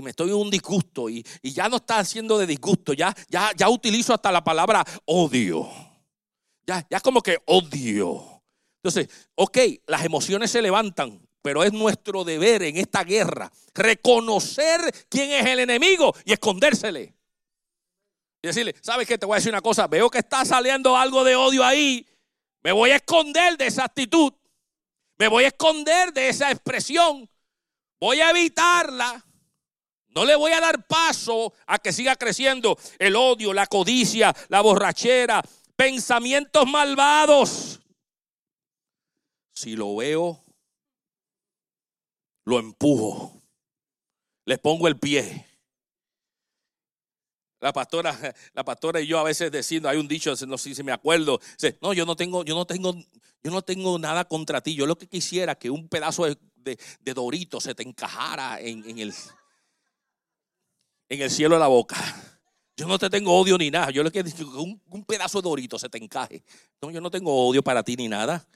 [0.01, 3.69] me estoy en un disgusto y, ya no está haciendo de disgusto, ya, ya, ya
[3.69, 5.69] utilizo hasta la palabra odio.
[6.65, 8.43] Ya, ya como que odio.
[8.83, 9.57] Entonces, ok,
[9.87, 15.59] las emociones se levantan, pero es nuestro deber en esta guerra reconocer quién es el
[15.59, 17.16] enemigo y escondérsele.
[18.47, 19.17] Decirle, ¿sabes qué?
[19.17, 22.05] Te voy a decir una cosa, veo que está saliendo algo de odio ahí
[22.67, 24.33] me voy a esconder de esa actitud.
[25.17, 27.29] Me voy a esconder de esa expresión.
[27.97, 29.25] Voy a evitarla.
[30.09, 34.59] No le voy a dar paso a que siga creciendo el odio, la codicia, la
[34.59, 35.41] borrachera,
[35.77, 37.79] pensamientos malvados.
[39.53, 40.43] Si lo veo,
[42.43, 43.41] lo empujo.
[44.43, 45.46] Le pongo el pie.
[47.59, 48.15] La pastora,
[48.53, 51.39] la pastora y yo a veces decimos, hay un dicho, no sé si me acuerdo,
[51.81, 52.93] no, yo no tengo, yo no tengo,
[53.43, 54.75] yo no tengo nada contra ti.
[54.75, 56.77] Yo lo que quisiera que un pedazo de,
[57.13, 59.13] dorito se te encajara en, el,
[61.09, 61.97] en el cielo de la boca.
[62.75, 63.89] Yo no te tengo odio ni nada.
[63.89, 66.43] Yo lo que que un, un pedazo de dorito se te encaje.
[66.79, 68.47] No, yo no tengo odio para ti ni nada.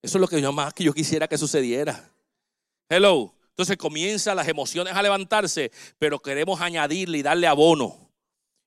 [0.00, 2.10] Eso es lo que yo más que yo quisiera que sucediera.
[2.88, 3.32] Hello.
[3.50, 8.01] Entonces comienzan las emociones a levantarse, pero queremos añadirle y darle abono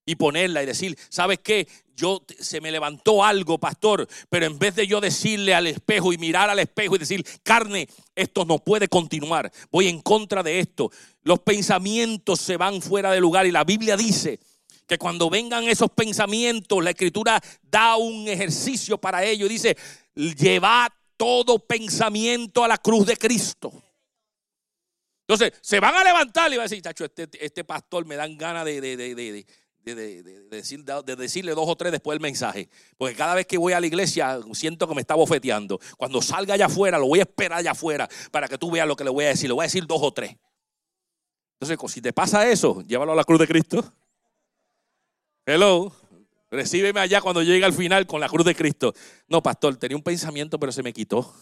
[0.05, 1.67] y ponerla y decir, ¿sabes qué?
[1.95, 6.17] Yo se me levantó algo, pastor, pero en vez de yo decirle al espejo y
[6.17, 10.91] mirar al espejo y decir, carne, esto no puede continuar, voy en contra de esto.
[11.23, 14.39] Los pensamientos se van fuera de lugar y la Biblia dice
[14.85, 19.47] que cuando vengan esos pensamientos, la escritura da un ejercicio para ello.
[19.47, 19.75] Dice,
[20.13, 23.71] llevad todo pensamiento a la cruz de Cristo.
[25.27, 28.37] Entonces, se van a levantar y van a decir, chacho, este, este pastor me dan
[28.37, 29.45] ganas de,
[29.93, 30.23] de,
[31.15, 32.69] decirle dos o tres después el mensaje.
[32.97, 35.79] Porque cada vez que voy a la iglesia siento que me está bofeteando.
[35.97, 38.95] Cuando salga allá afuera, lo voy a esperar allá afuera para que tú veas lo
[38.95, 39.47] que le voy a decir.
[39.47, 40.35] Le voy a decir dos o tres.
[41.59, 43.93] Entonces, si te pasa eso, llévalo a la cruz de Cristo.
[45.45, 45.93] Hello.
[46.49, 48.93] Recíbeme allá cuando llegue al final con la cruz de Cristo.
[49.27, 51.33] No, pastor, tenía un pensamiento, pero se me quitó.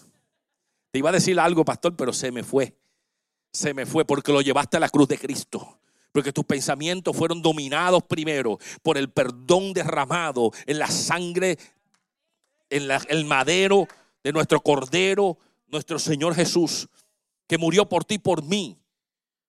[0.92, 2.76] Te iba a decir algo, pastor, pero se me fue.
[3.52, 5.80] Se me fue porque lo llevaste a la cruz de Cristo.
[6.14, 11.58] Porque tus pensamientos fueron dominados primero por el perdón derramado en la sangre,
[12.70, 13.88] en el madero
[14.24, 16.88] de nuestro Cordero, nuestro Señor Jesús,
[17.48, 18.78] que murió por ti, por mí.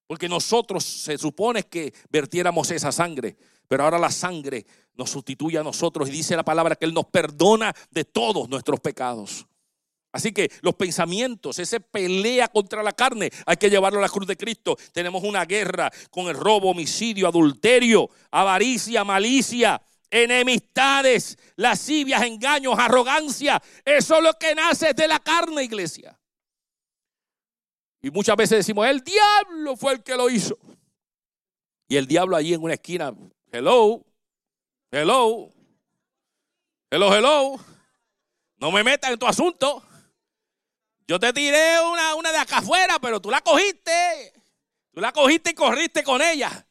[0.07, 3.37] Porque nosotros se supone que vertiéramos esa sangre,
[3.69, 7.07] pero ahora la sangre nos sustituye a nosotros y dice la palabra que Él nos
[7.07, 9.47] perdona de todos nuestros pecados.
[10.15, 14.29] Así que los pensamientos, esa pelea contra la carne, hay que llevarlo a la cruz
[14.29, 14.77] de Cristo.
[14.93, 23.61] Tenemos una guerra con el robo, homicidio, adulterio, avaricia, malicia, enemistades, lascivias, engaños, arrogancia.
[23.85, 26.17] Eso es lo que nace de la carne, iglesia.
[28.01, 30.57] Y muchas veces decimos, el diablo fue el que lo hizo.
[31.89, 33.13] Y el diablo allí en una esquina,
[33.51, 34.07] hello,
[34.93, 35.51] hello,
[36.89, 37.57] hello, hello.
[38.59, 39.83] No me metas en tu asunto.
[41.07, 44.33] Yo te tiré una, una de acá afuera, pero tú la cogiste.
[44.93, 46.67] Tú la cogiste y corriste con ella.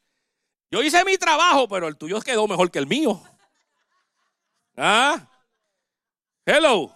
[0.70, 3.22] Yo hice mi trabajo, pero el tuyo quedó mejor que el mío.
[4.76, 5.28] ¿Ah?
[6.44, 6.92] Hello.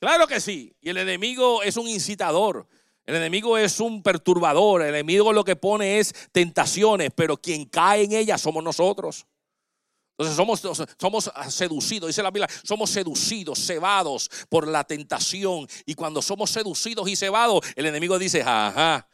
[0.00, 0.74] Claro que sí.
[0.80, 2.66] Y el enemigo es un incitador.
[3.06, 4.82] El enemigo es un perturbador.
[4.82, 9.26] El enemigo lo que pone es tentaciones, pero quien cae en ellas somos nosotros.
[10.18, 15.66] Entonces somos, somos seducidos, dice la Biblia, somos seducidos, cebados por la tentación.
[15.86, 19.08] Y cuando somos seducidos y cebados, el enemigo dice, ajá,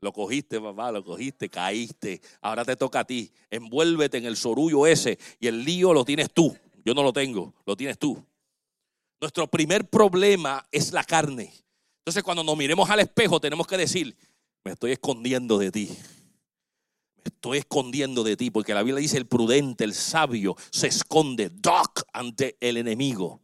[0.00, 2.20] lo cogiste, papá, lo cogiste, caíste.
[2.42, 3.32] Ahora te toca a ti.
[3.50, 6.56] Envuélvete en el sorullo ese y el lío lo tienes tú.
[6.84, 8.22] Yo no lo tengo, lo tienes tú.
[9.20, 11.52] Nuestro primer problema es la carne.
[12.00, 14.16] Entonces cuando nos miremos al espejo tenemos que decir,
[14.64, 15.90] me estoy escondiendo de ti
[17.24, 22.02] estoy escondiendo de ti, porque la Biblia dice el prudente, el sabio, se esconde, doc,
[22.12, 23.40] ante el enemigo.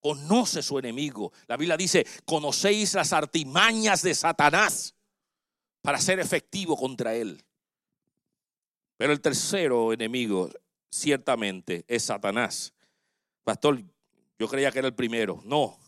[0.00, 1.32] Conoce su enemigo.
[1.46, 4.94] La Biblia dice, conocéis las artimañas de Satanás
[5.82, 7.42] para ser efectivo contra él.
[8.96, 10.50] Pero el tercero enemigo,
[10.90, 12.72] ciertamente, es Satanás.
[13.44, 13.82] Pastor,
[14.38, 15.42] yo creía que era el primero.
[15.44, 15.78] No,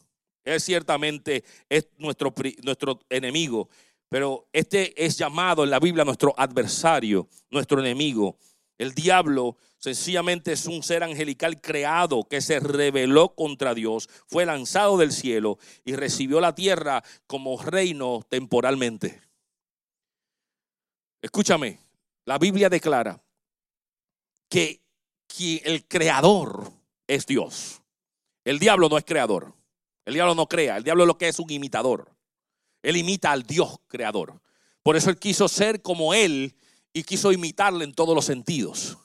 [0.45, 3.69] él ciertamente es nuestro, nuestro enemigo.
[4.09, 8.39] Pero este es llamado en la Biblia nuestro adversario, nuestro enemigo.
[8.79, 14.97] El diablo sencillamente es un ser angelical creado que se rebeló contra Dios, fue lanzado
[14.97, 19.21] del cielo y recibió la tierra como reino temporalmente.
[21.21, 21.79] Escúchame,
[22.25, 23.21] la Biblia declara
[24.49, 24.81] que,
[25.65, 26.73] el creador
[27.07, 27.81] es Dios.
[28.45, 29.55] El diablo no es creador.
[30.05, 30.79] El diablo no crea.
[30.79, 32.11] El diablo lo que es un imitador.
[32.83, 34.41] Él imita al Dios creador.
[34.83, 36.55] Por eso él quiso ser como él
[36.93, 38.99] y quiso imitarle en todos los sentidos.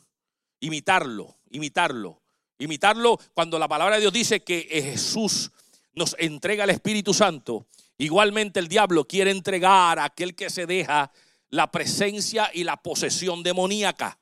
[0.60, 2.22] Imitarlo, imitarlo,
[2.58, 5.52] imitarlo cuando la palabra de Dios dice que Jesús
[5.94, 7.68] nos entrega el Espíritu Santo.
[7.98, 11.12] Igualmente el diablo quiere entregar a aquel que se deja
[11.50, 14.18] la presencia y la posesión demoníaca.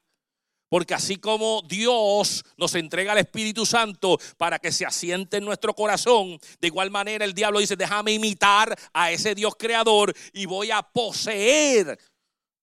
[0.72, 5.74] Porque así como Dios nos entrega el Espíritu Santo para que se asiente en nuestro
[5.74, 10.72] corazón, de igual manera el diablo dice, déjame imitar a ese Dios creador y voy
[10.72, 12.00] a poseer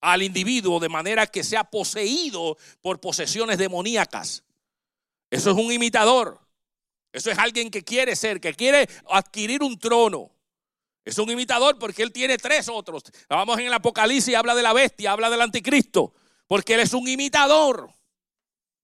[0.01, 4.43] al individuo de manera que sea poseído por posesiones demoníacas.
[5.29, 6.41] Eso es un imitador.
[7.13, 10.31] Eso es alguien que quiere ser, que quiere adquirir un trono.
[11.05, 13.03] Es un imitador porque él tiene tres otros.
[13.29, 16.15] Vamos en el Apocalipsis, habla de la bestia, habla del anticristo,
[16.47, 17.98] porque él es un imitador.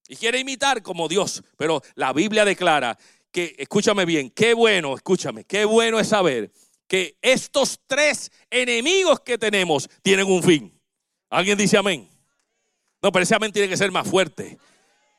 [0.09, 1.43] Y quiere imitar como Dios.
[1.57, 2.99] Pero la Biblia declara
[3.31, 6.53] que, escúchame bien, qué bueno, escúchame, qué bueno es saber
[6.87, 10.81] que estos tres enemigos que tenemos tienen un fin.
[11.31, 12.09] ¿Alguien dice amén?
[13.03, 14.59] No, pero ese amén tiene que ser más fuerte.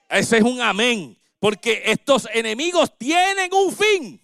[0.10, 1.18] Ese es un amén.
[1.40, 4.22] Porque estos enemigos tienen un fin.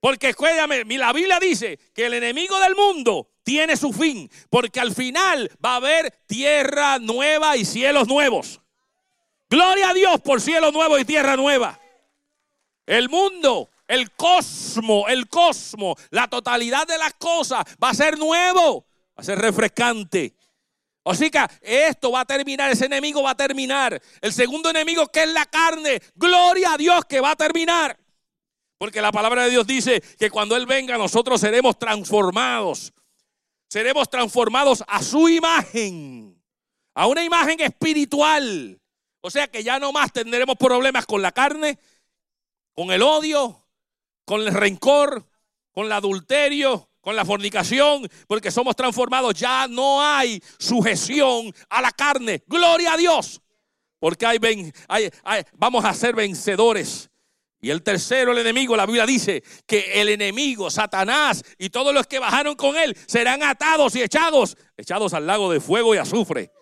[0.00, 4.30] Porque escúchame, la Biblia dice que el enemigo del mundo tiene su fin.
[4.50, 8.60] Porque al final va a haber tierra nueva y cielos nuevos.
[9.48, 11.78] Gloria a Dios por cielo nuevo y tierra nueva.
[12.84, 18.86] El mundo, el cosmo, el cosmo, la totalidad de las cosas va a ser nuevo,
[19.10, 20.34] va a ser refrescante.
[21.04, 24.00] Así que esto va a terminar, ese enemigo va a terminar.
[24.20, 27.96] El segundo enemigo que es la carne, gloria a Dios que va a terminar.
[28.78, 32.92] Porque la palabra de Dios dice que cuando Él venga nosotros seremos transformados.
[33.68, 36.40] Seremos transformados a su imagen,
[36.94, 38.80] a una imagen espiritual.
[39.26, 41.80] O sea que ya no más tendremos problemas con la carne,
[42.72, 43.66] con el odio,
[44.24, 45.28] con el rencor,
[45.72, 49.34] con el adulterio, con la fornicación, porque somos transformados.
[49.34, 52.44] Ya no hay sujeción a la carne.
[52.46, 53.42] Gloria a Dios.
[53.98, 55.10] Porque hay,
[55.54, 57.10] vamos a ser vencedores.
[57.60, 62.06] Y el tercero, el enemigo, la Biblia dice que el enemigo, Satanás y todos los
[62.06, 66.52] que bajaron con él serán atados y echados, echados al lago de fuego y azufre.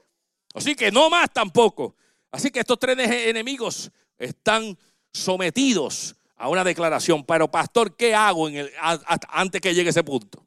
[0.55, 1.95] Así que no más tampoco.
[2.35, 4.76] Así que estos tres enemigos están
[5.12, 7.22] sometidos a una declaración.
[7.22, 8.72] Pero pastor, ¿qué hago en el,
[9.28, 10.45] antes que llegue ese punto?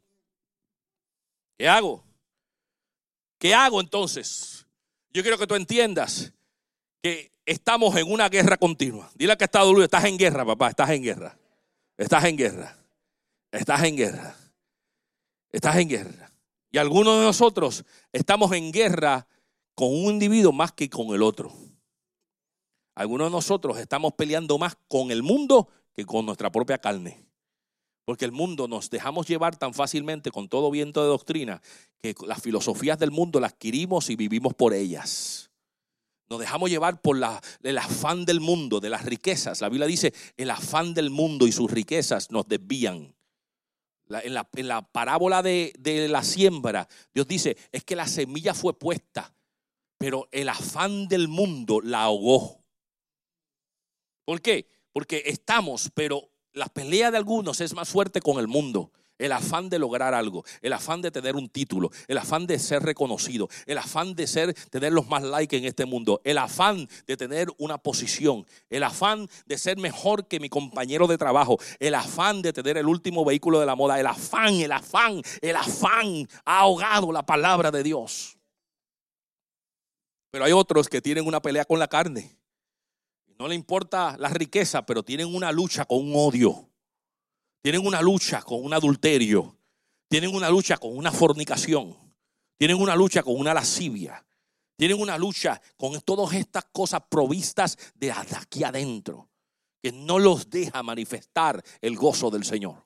[1.58, 2.04] ¿Qué hago?
[3.40, 4.66] ¿Qué hago entonces?
[5.14, 6.34] Yo quiero que tú entiendas
[7.02, 9.10] que estamos en una guerra continua.
[9.16, 11.38] Dile que Estados Unidos, estás en guerra, papá, estás en guerra.
[11.96, 12.78] Estás en guerra.
[13.50, 14.36] Estás en guerra.
[15.54, 16.34] Estás en guerra.
[16.70, 19.26] Y algunos de nosotros estamos en guerra
[19.74, 21.67] con un individuo más que con el otro.
[22.98, 27.24] Algunos de nosotros estamos peleando más con el mundo que con nuestra propia carne.
[28.06, 31.62] Porque el mundo nos dejamos llevar tan fácilmente con todo viento de doctrina
[32.02, 35.52] que las filosofías del mundo las adquirimos y vivimos por ellas.
[36.28, 39.62] Nos dejamos llevar por la, el afán del mundo, de las riquezas.
[39.62, 43.14] La Biblia dice, el afán del mundo y sus riquezas nos desvían.
[44.10, 44.34] en,
[44.68, 49.36] la, parábola de, de la siembra, Dios dice, es que la semilla fue puesta,
[50.00, 52.67] pero el afán del mundo la ahogó.
[54.28, 54.68] ¿Por qué?
[54.92, 58.92] Porque estamos, pero la pelea de algunos es más fuerte con el mundo.
[59.18, 62.84] El afán de lograr algo, el afán de tener un título, el afán de ser
[62.84, 67.16] reconocido, el afán de ser, tener los más likes en este mundo, el afán de
[67.16, 72.42] tener una posición, el afán de ser mejor que mi compañero de trabajo, el afán
[72.42, 76.60] de tener el último vehículo de la moda, el afán, el afán, el afán ha
[76.60, 78.38] ahogado la palabra de Dios.
[80.32, 82.38] Pero hay otros que tienen una pelea con la carne
[83.40, 86.70] no le importa la riqueza, pero tienen una lucha con un odio.
[87.62, 89.58] Tienen una lucha con un adulterio.
[90.10, 91.96] Tienen una lucha con una fornicación.
[92.58, 94.26] Tienen una lucha con una lascivia.
[94.78, 99.30] Tienen una lucha con todas estas cosas provistas de aquí adentro,
[99.82, 102.86] que no los deja manifestar el gozo del Señor.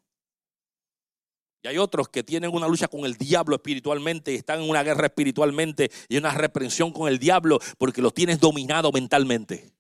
[1.64, 5.08] Y hay otros que tienen una lucha con el diablo espiritualmente, están en una guerra
[5.08, 9.74] espiritualmente y una reprensión con el diablo porque los tienes dominado mentalmente.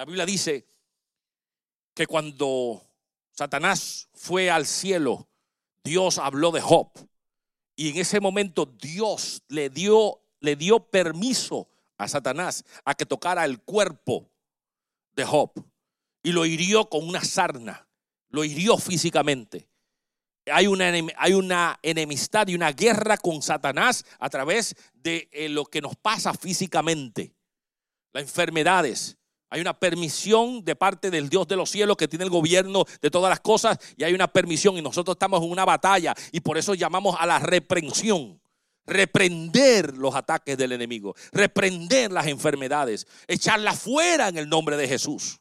[0.00, 0.66] La Biblia dice
[1.92, 2.82] que cuando
[3.32, 5.28] Satanás fue al cielo,
[5.84, 6.88] Dios habló de Job.
[7.76, 13.44] Y en ese momento Dios le dio, le dio permiso a Satanás a que tocara
[13.44, 14.30] el cuerpo
[15.12, 15.52] de Job
[16.22, 17.86] y lo hirió con una sarna,
[18.30, 19.68] lo hirió físicamente.
[20.46, 25.66] Hay una, hay una enemistad y una guerra con Satanás a través de eh, lo
[25.66, 27.34] que nos pasa físicamente,
[28.14, 29.18] las enfermedades.
[29.50, 33.10] Hay una permisión de parte del Dios de los cielos que tiene el gobierno de
[33.10, 36.56] todas las cosas y hay una permisión y nosotros estamos en una batalla y por
[36.56, 38.40] eso llamamos a la reprensión
[38.86, 45.40] reprender los ataques del enemigo, reprender las enfermedades, echarlas fuera en el nombre de Jesús.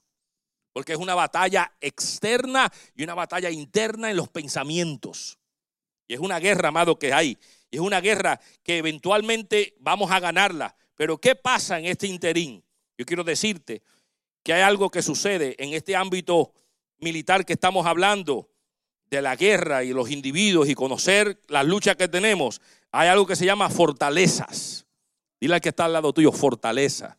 [0.71, 5.39] Porque es una batalla externa y una batalla interna en los pensamientos.
[6.07, 7.37] Y es una guerra, amado, que hay.
[7.71, 10.75] Y es una guerra que eventualmente vamos a ganarla.
[10.95, 12.63] Pero ¿qué pasa en este interín?
[12.97, 13.81] Yo quiero decirte
[14.43, 16.53] que hay algo que sucede en este ámbito
[16.99, 18.49] militar que estamos hablando
[19.09, 22.61] de la guerra y los individuos y conocer las luchas que tenemos
[22.91, 24.85] hay algo que se llama fortalezas.
[25.39, 27.17] Dile al que está al lado tuyo, fortaleza.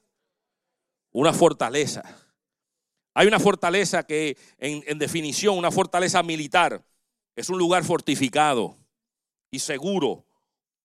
[1.13, 2.03] Una fortaleza.
[3.15, 6.85] Hay una fortaleza que, en, definición, una fortaleza militar,
[7.35, 8.77] es un lugar fortificado
[9.51, 10.25] y seguro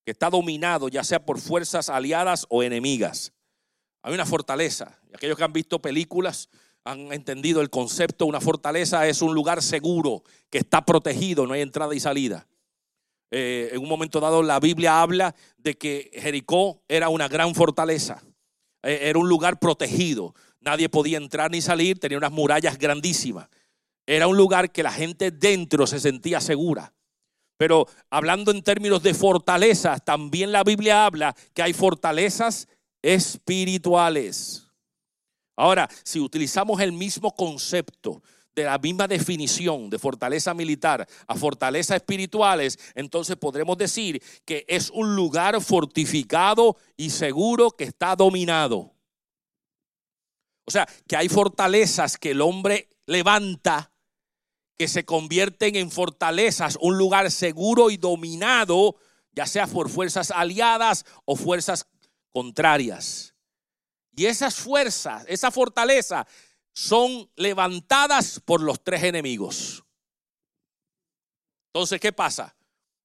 [0.04, 3.34] que está dominado ya sea por fuerzas aliadas o enemigas.
[4.06, 5.00] Hay una fortaleza.
[5.16, 6.48] Aquellos que han visto películas
[6.84, 8.28] han entendido el concepto.
[8.28, 12.46] Una fortaleza es un lugar seguro que está protegido, no hay entrada y salida.
[13.32, 18.22] Eh, en un momento dado la Biblia habla de que Jericó era una gran fortaleza,
[18.84, 23.50] eh, era un lugar protegido, nadie podía entrar ni salir, tenía unas murallas grandísimas,
[24.06, 26.94] era un lugar que la gente dentro se sentía segura.
[27.58, 32.68] Pero hablando en términos de fortalezas, también la Biblia habla que hay fortalezas
[33.06, 34.64] espirituales.
[35.56, 38.24] Ahora, si utilizamos el mismo concepto
[38.56, 44.90] de la misma definición de fortaleza militar a fortaleza espirituales, entonces podremos decir que es
[44.90, 48.92] un lugar fortificado y seguro que está dominado.
[50.66, 53.92] O sea, que hay fortalezas que el hombre levanta
[54.80, 58.96] que se convierten en fortalezas, un lugar seguro y dominado,
[59.32, 61.86] ya sea por fuerzas aliadas o fuerzas
[62.36, 63.34] contrarias.
[64.14, 66.28] Y esas fuerzas, esa fortaleza
[66.74, 69.86] son levantadas por los tres enemigos.
[71.68, 72.54] Entonces, ¿qué pasa?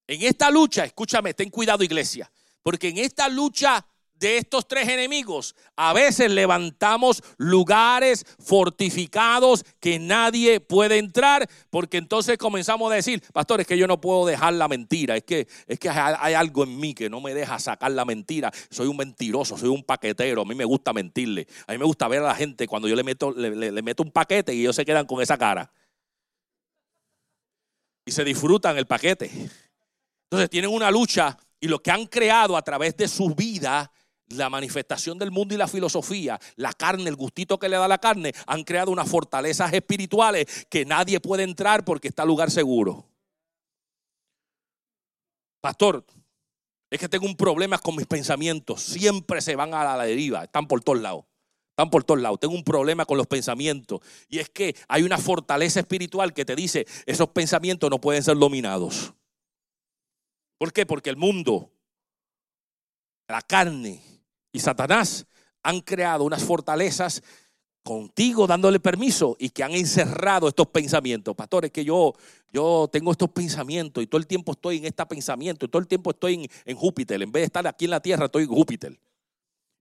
[0.05, 2.29] En esta lucha, escúchame, ten cuidado iglesia,
[2.61, 3.87] porque en esta lucha
[4.21, 12.37] de estos tres enemigos, a veces levantamos lugares fortificados que nadie puede entrar, porque entonces
[12.37, 15.79] comenzamos a decir, pastor, es que yo no puedo dejar la mentira, es que, es
[15.79, 19.57] que hay algo en mí que no me deja sacar la mentira, soy un mentiroso,
[19.57, 22.35] soy un paquetero, a mí me gusta mentirle, a mí me gusta ver a la
[22.35, 25.35] gente cuando yo le meto, le, meto un paquete y ellos se quedan con esa
[25.35, 25.71] cara.
[28.05, 29.31] Y se disfrutan el paquete.
[30.25, 33.91] Entonces tienen una lucha y lo que han creado a través de su vida
[34.33, 37.97] la manifestación del mundo y la filosofía, la carne, el gustito que le da la
[37.97, 43.07] carne, han creado unas fortalezas espirituales que nadie puede entrar porque está lugar seguro.
[45.61, 46.05] Pastor,
[46.89, 48.81] es que tengo un problema con mis pensamientos.
[48.81, 51.25] Siempre se van a la deriva, están por todos lados.
[51.69, 52.39] Están por todos lados.
[52.39, 54.01] Tengo un problema con los pensamientos.
[54.27, 58.37] Y es que hay una fortaleza espiritual que te dice, esos pensamientos no pueden ser
[58.37, 59.13] dominados.
[60.57, 60.85] ¿Por qué?
[60.85, 61.71] Porque el mundo,
[63.27, 64.01] la carne,
[64.51, 65.25] y Satanás
[65.63, 67.21] han creado unas fortalezas
[67.83, 71.35] contigo dándole permiso y que han encerrado estos pensamientos.
[71.35, 72.13] Pastores, que yo,
[72.51, 75.87] yo tengo estos pensamientos y todo el tiempo estoy en este pensamiento y todo el
[75.87, 77.21] tiempo estoy en, en Júpiter.
[77.21, 78.99] En vez de estar aquí en la tierra, estoy en Júpiter.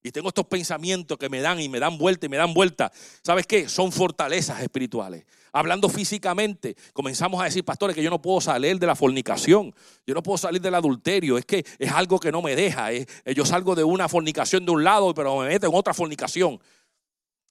[0.03, 2.91] Y tengo estos pensamientos que me dan y me dan vuelta y me dan vuelta.
[3.23, 3.69] ¿Sabes qué?
[3.69, 5.27] Son fortalezas espirituales.
[5.53, 9.75] Hablando físicamente, comenzamos a decir, pastores, que yo no puedo salir de la fornicación.
[10.07, 11.37] Yo no puedo salir del adulterio.
[11.37, 12.89] Es que es algo que no me deja.
[13.35, 16.59] yo salgo de una fornicación de un lado, pero me meto en otra fornicación.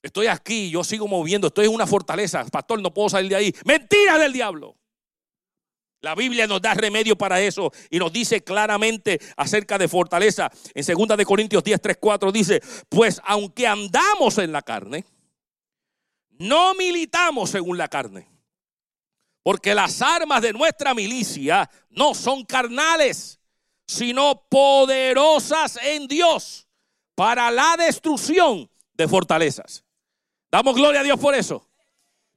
[0.02, 2.44] Estoy aquí, yo sigo moviendo, estoy en una fortaleza.
[2.46, 3.54] Pastor, no puedo salir de ahí.
[3.64, 4.79] Mentira del diablo.
[6.02, 10.50] La Biblia nos da remedio para eso y nos dice claramente acerca de fortaleza.
[10.74, 15.04] En 2 de Corintios 10, 3, 4 dice, pues aunque andamos en la carne,
[16.38, 18.28] no militamos según la carne.
[19.42, 23.38] Porque las armas de nuestra milicia no son carnales,
[23.86, 26.66] sino poderosas en Dios
[27.14, 29.84] para la destrucción de fortalezas.
[30.50, 31.69] Damos gloria a Dios por eso.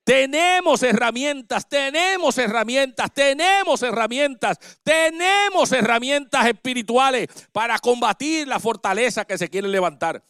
[0.04, 9.50] Tenemos herramientas, tenemos herramientas, tenemos herramientas, tenemos herramientas espirituales para combatir la fortaleza que se
[9.50, 10.22] quiere levantar.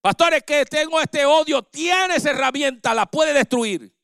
[0.00, 3.94] Pastores, que tengo este odio, tienes herramientas, la puede destruir.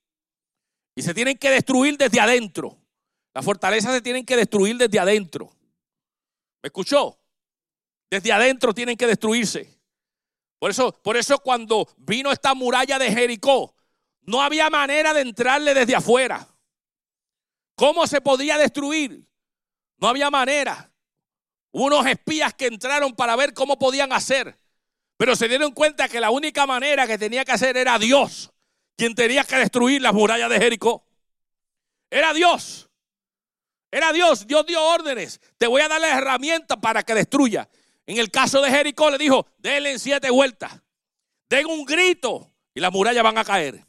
[0.94, 2.78] Y se tienen que destruir desde adentro.
[3.34, 5.50] Las fortalezas se tienen que destruir desde adentro.
[6.62, 7.18] ¿Me escuchó?
[8.10, 9.80] Desde adentro tienen que destruirse.
[10.60, 13.74] Por eso, por eso cuando vino esta muralla de Jericó,
[14.22, 16.46] no había manera de entrarle desde afuera.
[17.74, 19.26] ¿Cómo se podía destruir?
[19.98, 20.90] No había manera.
[21.74, 24.56] unos espías que entraron para ver cómo podían hacer.
[25.16, 28.52] Pero se dieron cuenta que la única manera que tenía que hacer era Dios,
[28.96, 31.06] quien tenía que destruir las murallas de Jericó.
[32.10, 32.90] Era Dios.
[33.90, 34.46] Era Dios.
[34.46, 35.40] Dios dio órdenes.
[35.56, 37.68] Te voy a dar la herramienta para que destruya.
[38.04, 40.80] En el caso de Jericó le dijo, denle siete vueltas.
[41.48, 43.86] Den un grito y las murallas van a caer.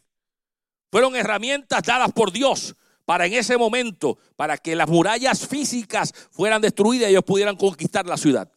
[0.93, 6.61] Fueron herramientas dadas por Dios para en ese momento, para que las murallas físicas fueran
[6.61, 8.51] destruidas y ellos pudieran conquistar la ciudad.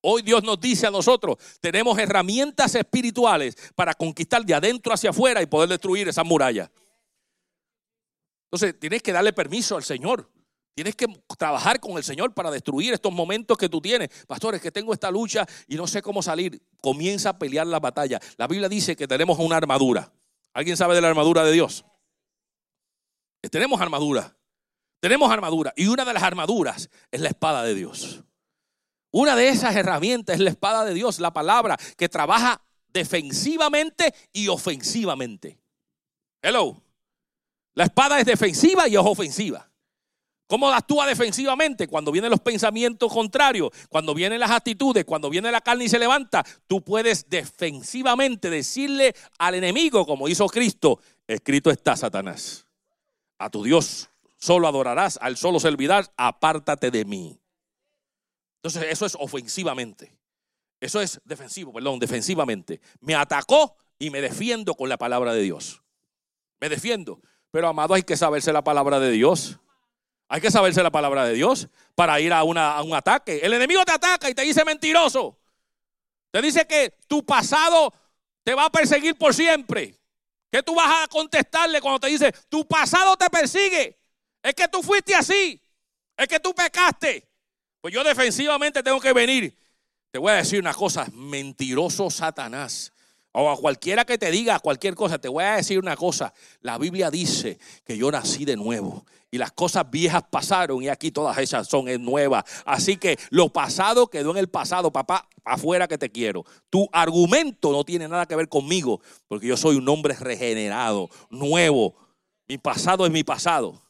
[0.00, 5.42] Hoy Dios nos dice a nosotros, tenemos herramientas espirituales para conquistar de adentro hacia afuera
[5.42, 6.70] y poder destruir esas murallas.
[8.46, 10.30] Entonces, tienes que darle permiso al Señor.
[10.74, 14.08] Tienes que trabajar con el Señor para destruir estos momentos que tú tienes.
[14.26, 16.58] Pastores, que tengo esta lucha y no sé cómo salir.
[16.80, 18.18] Comienza a pelear la batalla.
[18.38, 20.10] La Biblia dice que tenemos una armadura.
[20.54, 21.84] ¿Alguien sabe de la armadura de Dios?
[23.50, 24.36] Tenemos armadura.
[25.00, 25.72] Tenemos armadura.
[25.76, 28.22] Y una de las armaduras es la espada de Dios.
[29.10, 34.48] Una de esas herramientas es la espada de Dios, la palabra que trabaja defensivamente y
[34.48, 35.58] ofensivamente.
[36.40, 36.82] Hello.
[37.74, 39.71] La espada es defensiva y es ofensiva.
[40.52, 41.88] ¿Cómo actúa defensivamente?
[41.88, 45.98] Cuando vienen los pensamientos contrarios, cuando vienen las actitudes, cuando viene la carne y se
[45.98, 52.66] levanta, tú puedes defensivamente decirle al enemigo, como hizo Cristo, escrito está Satanás.
[53.38, 57.40] A tu Dios solo adorarás, al solo servirás, apártate de mí.
[58.56, 60.14] Entonces eso es ofensivamente.
[60.82, 62.82] Eso es defensivo, perdón, defensivamente.
[63.00, 65.82] Me atacó y me defiendo con la palabra de Dios.
[66.60, 67.22] Me defiendo.
[67.50, 69.58] Pero amado, hay que saberse la palabra de Dios.
[70.32, 73.40] Hay que saberse la palabra de Dios para ir a, una, a un ataque.
[73.42, 75.38] El enemigo te ataca y te dice mentiroso.
[76.30, 77.92] Te dice que tu pasado
[78.42, 79.94] te va a perseguir por siempre.
[80.50, 83.98] ¿Qué tú vas a contestarle cuando te dice, tu pasado te persigue?
[84.42, 85.60] Es que tú fuiste así.
[86.16, 87.28] Es que tú pecaste.
[87.82, 89.54] Pues yo defensivamente tengo que venir.
[90.10, 92.90] Te voy a decir una cosa, mentiroso Satanás.
[93.32, 96.32] O a cualquiera que te diga cualquier cosa, te voy a decir una cosa.
[96.62, 101.10] La Biblia dice que yo nací de nuevo y las cosas viejas pasaron y aquí
[101.10, 102.44] todas esas son nuevas.
[102.66, 106.44] Así que lo pasado quedó en el pasado, papá, afuera que te quiero.
[106.68, 111.94] Tu argumento no tiene nada que ver conmigo porque yo soy un hombre regenerado, nuevo.
[112.46, 113.80] Mi pasado es mi pasado.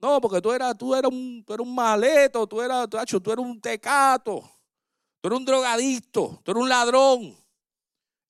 [0.00, 3.44] No, porque tú eras, tú eras, un, tú un maleto, tú eras, tú, tú eras
[3.44, 4.50] un tecato,
[5.20, 7.36] tú eras un drogadicto, tú eras un ladrón.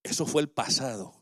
[0.02, 1.14] Eso fue el pasado.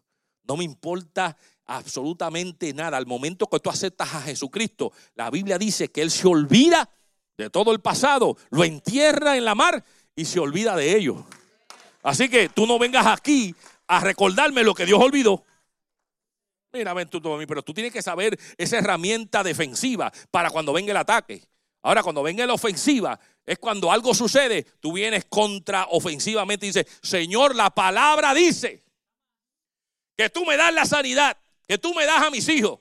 [0.44, 1.36] No me importa
[1.66, 2.96] absolutamente nada.
[2.96, 6.88] Al momento que tú aceptas a Jesucristo, la Biblia dice que Él se olvida
[7.36, 9.84] de todo el pasado, lo entierra en la mar
[10.14, 11.24] y se olvida de ello.
[12.02, 13.54] Así que tú no vengas aquí
[13.86, 15.44] a recordarme lo que Dios olvidó.
[16.72, 20.96] Mira, ven tú, pero tú tienes que saber esa herramienta defensiva para cuando venga el
[20.96, 21.46] ataque.
[21.82, 26.86] Ahora, cuando venga la ofensiva, es cuando algo sucede, tú vienes contra ofensivamente y dices,
[27.02, 28.84] Señor, la palabra dice
[30.16, 31.36] que tú me das la sanidad,
[31.72, 32.80] que tú me das a mis hijos,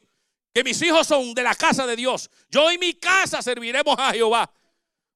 [0.54, 2.30] que mis hijos son de la casa de Dios.
[2.50, 4.52] Yo y mi casa serviremos a Jehová.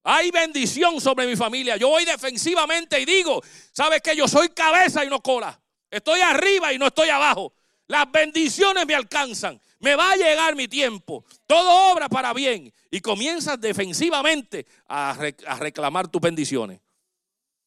[0.01, 1.75] Hay bendición sobre mi familia.
[1.75, 5.59] Yo voy defensivamente y digo, ¿sabes que Yo soy cabeza y no cola.
[5.91, 7.51] Estoy arriba y no estoy abajo.
[7.87, 9.59] Las bendiciones me alcanzan.
[9.79, 11.25] Me va a llegar mi tiempo.
[11.45, 12.73] Todo obra para bien.
[12.89, 15.17] Y comienzas defensivamente a,
[15.59, 16.79] reclamar tus bendiciones.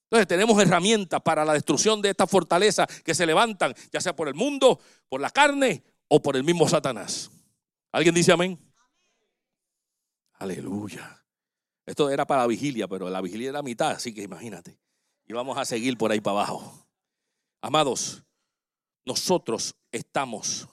[0.05, 4.29] Entonces tenemos herramientas para la destrucción de estas fortalezas que se levantan, ya sea por
[4.29, 4.81] el mundo,
[5.11, 7.31] por la carne o por el mismo Satanás.
[7.93, 8.59] ¿Alguien dice amén?
[10.35, 11.25] Aleluya.
[11.87, 14.79] Esto era para la vigilia, pero la vigilia era mitad, así que imagínate.
[15.27, 16.87] Y vamos a seguir por ahí para abajo.
[17.61, 18.23] Amados,
[19.05, 20.69] nosotros estamos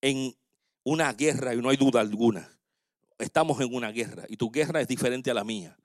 [0.00, 0.34] en
[0.84, 2.48] una guerra y no hay duda alguna.
[3.18, 5.76] Estamos en una guerra y tu guerra es diferente a la mía.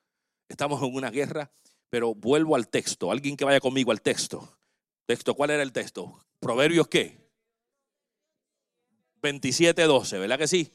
[0.47, 1.51] Estamos en una guerra,
[1.89, 3.11] pero vuelvo al texto.
[3.11, 4.57] Alguien que vaya conmigo al texto.
[5.05, 6.19] Texto, ¿cuál era el texto?
[6.39, 7.24] Proverbios qué?
[9.21, 10.71] 27:12, ¿verdad que sí?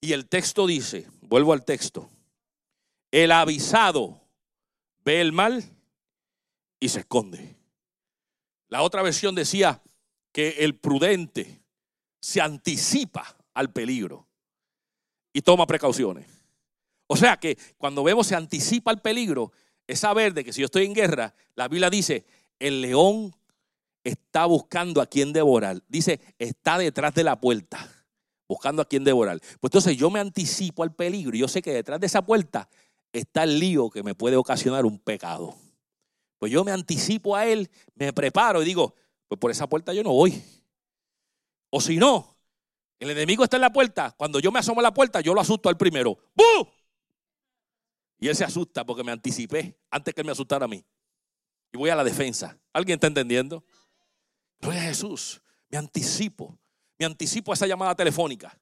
[0.00, 2.08] Y el texto dice, vuelvo al texto.
[3.10, 4.20] El avisado
[5.04, 5.64] ve el mal
[6.80, 7.56] y se esconde.
[8.68, 9.82] La otra versión decía
[10.32, 11.62] que el prudente
[12.20, 14.26] se anticipa al peligro
[15.32, 16.26] y toma precauciones.
[17.06, 19.52] O sea que cuando vemos se anticipa al peligro,
[19.86, 22.26] es saber de que si yo estoy en guerra, la Biblia dice,
[22.58, 23.34] el león
[24.08, 25.82] está buscando a quien devorar.
[25.88, 27.78] Dice, está detrás de la puerta,
[28.48, 29.40] buscando a quien devorar.
[29.40, 32.68] Pues entonces yo me anticipo al peligro yo sé que detrás de esa puerta
[33.12, 35.56] está el lío que me puede ocasionar un pecado.
[36.38, 38.94] Pues yo me anticipo a él, me preparo y digo,
[39.26, 40.40] pues por esa puerta yo no voy.
[41.70, 42.36] O si no,
[43.00, 44.14] el enemigo está en la puerta.
[44.16, 46.16] Cuando yo me asomo a la puerta, yo lo asusto al primero.
[46.34, 46.68] ¡Bú!
[48.18, 50.84] Y él se asusta porque me anticipé antes que él me asustara a mí.
[51.72, 52.56] Y voy a la defensa.
[52.72, 53.64] ¿Alguien está entendiendo?
[54.60, 55.40] Gloria a Jesús.
[55.68, 56.58] Me anticipo.
[56.98, 58.58] Me anticipo a esa llamada telefónica.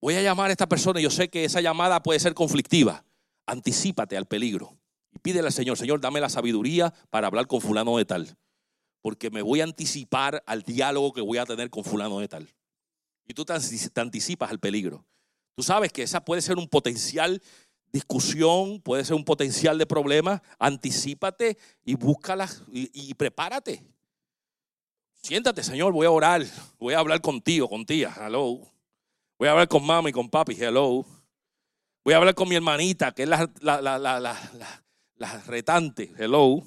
[0.00, 3.04] Voy a llamar a esta persona y yo sé que esa llamada puede ser conflictiva.
[3.46, 4.78] Anticípate al peligro.
[5.12, 8.38] Y pídele al Señor, Señor, dame la sabiduría para hablar con fulano de tal.
[9.02, 12.48] Porque me voy a anticipar al diálogo que voy a tener con fulano de tal.
[13.26, 15.04] Y tú te anticipas al peligro.
[15.54, 17.42] Tú sabes que esa puede ser un potencial
[17.92, 20.42] discusión, puede ser un potencial de problema.
[20.58, 23.84] Anticípate y búscala y, y prepárate.
[25.22, 26.44] Siéntate, Señor, voy a orar,
[26.78, 28.60] voy a hablar contigo, con tía, hello.
[29.38, 31.04] Voy a hablar con mamá y con papi, hello.
[32.04, 36.62] Voy a hablar con mi hermanita, que es la, la, retante, hello.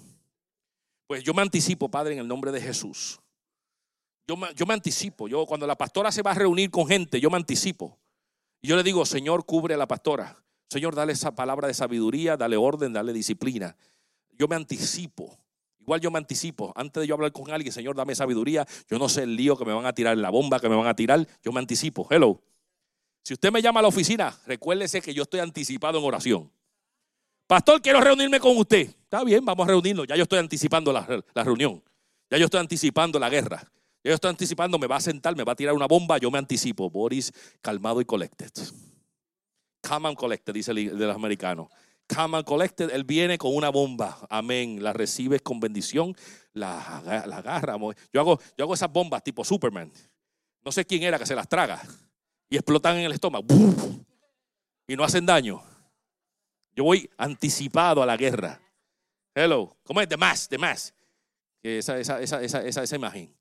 [1.07, 3.19] Pues yo me anticipo, Padre, en el nombre de Jesús.
[4.27, 5.27] Yo me, yo me anticipo.
[5.27, 7.99] Yo, cuando la pastora se va a reunir con gente, yo me anticipo.
[8.61, 10.43] Y yo le digo, Señor, cubre a la pastora.
[10.69, 13.75] Señor, dale esa palabra de sabiduría, dale orden, dale disciplina.
[14.31, 15.42] Yo me anticipo.
[15.83, 16.71] Igual yo me anticipo.
[16.77, 18.65] Antes de yo hablar con alguien, Señor, dame sabiduría.
[18.89, 20.87] Yo no sé el lío que me van a tirar, la bomba que me van
[20.87, 21.27] a tirar.
[21.43, 22.07] Yo me anticipo.
[22.09, 22.41] Hello.
[23.21, 26.51] Si usted me llama a la oficina, recuérdese que yo estoy anticipado en oración.
[27.47, 28.87] Pastor, quiero reunirme con usted.
[28.87, 30.07] Está bien, vamos a reunirnos.
[30.07, 31.05] Ya yo estoy anticipando la,
[31.43, 31.83] reunión.
[32.29, 33.59] Ya yo estoy anticipando la guerra.
[34.03, 36.17] Ya yo estoy anticipando, me va a sentar, me va a tirar una bomba.
[36.17, 36.89] Yo me anticipo.
[36.89, 38.51] Boris, calmado y collected.
[39.81, 41.17] Calm and collected, dice el de los
[42.09, 44.17] and collected, él viene con una bomba.
[44.29, 44.83] Amén.
[44.83, 46.15] La recibes con bendición,
[46.53, 47.75] la, la agarra.
[48.11, 49.91] Yo hago, yo hago esas bombas tipo Superman.
[50.63, 51.81] No sé quién era que se las traga
[52.49, 53.45] y explotan en el estómago
[54.87, 55.61] y no hacen daño.
[56.75, 58.59] Yo voy anticipado a la guerra.
[59.35, 60.09] Hello, ¿cómo es?
[60.09, 60.93] De más, de más.
[61.61, 63.33] Esa, esa, esa, esa, esa imagen.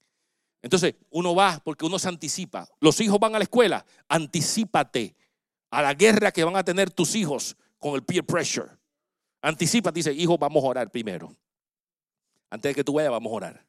[0.63, 2.69] Entonces, uno va porque uno se anticipa.
[2.81, 5.17] Los hijos van a la escuela, anticípate
[5.71, 8.71] a la guerra que van a tener tus hijos con el peer pressure.
[9.43, 11.37] Anticipa, dice, hijo, vamos a orar primero.
[12.49, 13.67] Antes de que tú vayas, vamos a orar.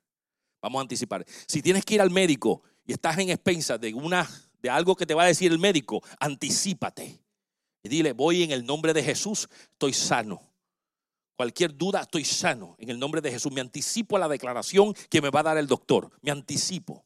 [0.61, 1.25] Vamos a anticipar.
[1.47, 4.29] Si tienes que ir al médico y estás en expensa de una
[4.61, 7.19] de algo que te va a decir el médico, anticípate.
[7.81, 10.41] Y dile, voy en el nombre de Jesús, estoy sano.
[11.35, 12.75] Cualquier duda, estoy sano.
[12.77, 15.57] En el nombre de Jesús, me anticipo a la declaración que me va a dar
[15.57, 16.11] el doctor.
[16.21, 17.03] Me anticipo.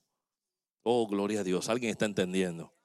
[0.84, 1.70] Oh, gloria a Dios.
[1.70, 2.77] ¿Alguien está entendiendo?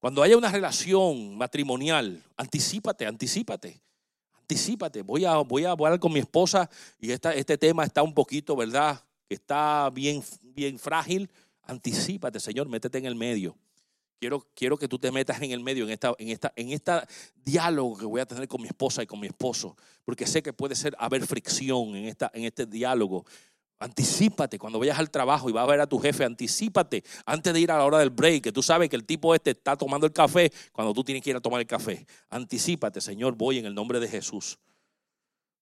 [0.00, 3.80] Cuando haya una relación matrimonial, anticípate, anticípate.
[4.38, 5.02] Anticípate.
[5.02, 9.02] Voy a, voy a hablar con mi esposa y este tema está un poquito, ¿verdad?
[9.28, 11.28] Está bien, bien frágil
[11.68, 13.54] Anticípate, Señor, métete en el medio.
[14.18, 17.06] Quiero, quiero que tú te metas en el medio, en esta, en esta, en esta
[17.44, 20.54] diálogo que voy a tener con mi esposa y con mi esposo, porque sé que
[20.54, 23.26] puede ser haber fricción en, esta, en este diálogo.
[23.80, 27.60] Anticípate cuando vayas al trabajo y vas a ver a tu jefe, anticípate antes de
[27.60, 30.04] ir a la hora del break, que tú sabes que el tipo este está tomando
[30.06, 32.04] el café cuando tú tienes que ir a tomar el café.
[32.28, 34.58] Anticípate, Señor, voy en el nombre de Jesús.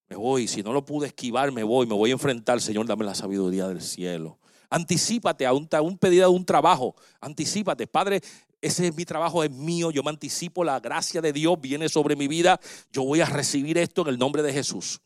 [0.09, 3.05] Me voy, si no lo pude esquivar, me voy, me voy a enfrentar, Señor, dame
[3.05, 4.39] la sabiduría del cielo.
[4.71, 6.95] Anticípate a un, un pedido de un trabajo.
[7.21, 8.23] Anticípate, Padre,
[8.63, 9.91] ese es mi trabajo, es mío.
[9.91, 12.59] Yo me anticipo, la gracia de Dios viene sobre mi vida.
[12.93, 15.01] Yo voy a recibir esto en el nombre de Jesús.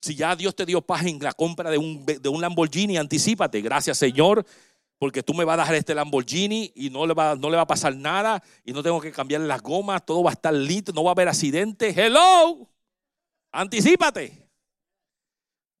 [0.00, 3.60] Si ya Dios te dio paz en la compra de un, de un Lamborghini, anticípate.
[3.60, 4.44] Gracias, Señor,
[4.98, 7.62] porque tú me vas a dar este Lamborghini y no le, va, no le va
[7.62, 10.92] a pasar nada y no tengo que cambiar las gomas, todo va a estar listo,
[10.92, 11.94] no va a haber accidente.
[11.96, 12.68] Hello,
[13.52, 14.48] anticípate.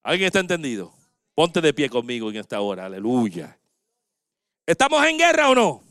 [0.02, 0.92] ¿Alguien está entendido?
[1.34, 3.58] Ponte de pie conmigo en esta hora, aleluya.
[4.66, 5.82] ¿Estamos en guerra o no?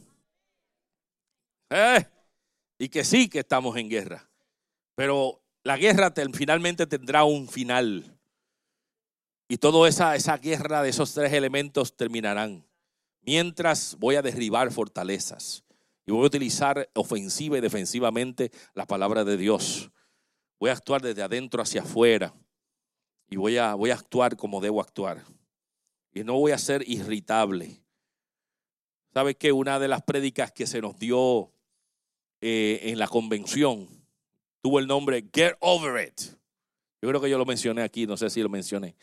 [1.70, 2.06] ¿Eh?
[2.80, 4.30] Y que sí que estamos en guerra.
[4.96, 8.17] Pero la guerra finalmente tendrá un final.
[9.48, 12.66] Y toda esa, esa guerra de esos tres elementos terminarán.
[13.22, 15.64] Mientras voy a derribar fortalezas.
[16.06, 19.92] Y voy a utilizar ofensiva y defensivamente la palabra de Dios.
[20.60, 22.34] Voy a actuar desde adentro hacia afuera.
[23.30, 25.24] Y voy a, voy a actuar como debo actuar
[26.20, 27.80] y no voy a ser irritable.
[29.14, 31.52] ¿Sabe que una de las prédicas que se nos dio
[32.42, 33.88] eh, en la convención
[34.62, 36.22] tuvo el nombre Get Over It?
[37.02, 38.96] Yo creo que yo lo mencioné aquí, no sé si lo mencioné.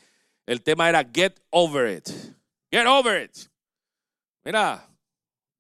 [0.47, 2.09] El tema era Get Over It.
[2.71, 3.37] Get Over It.
[4.45, 4.89] Mira,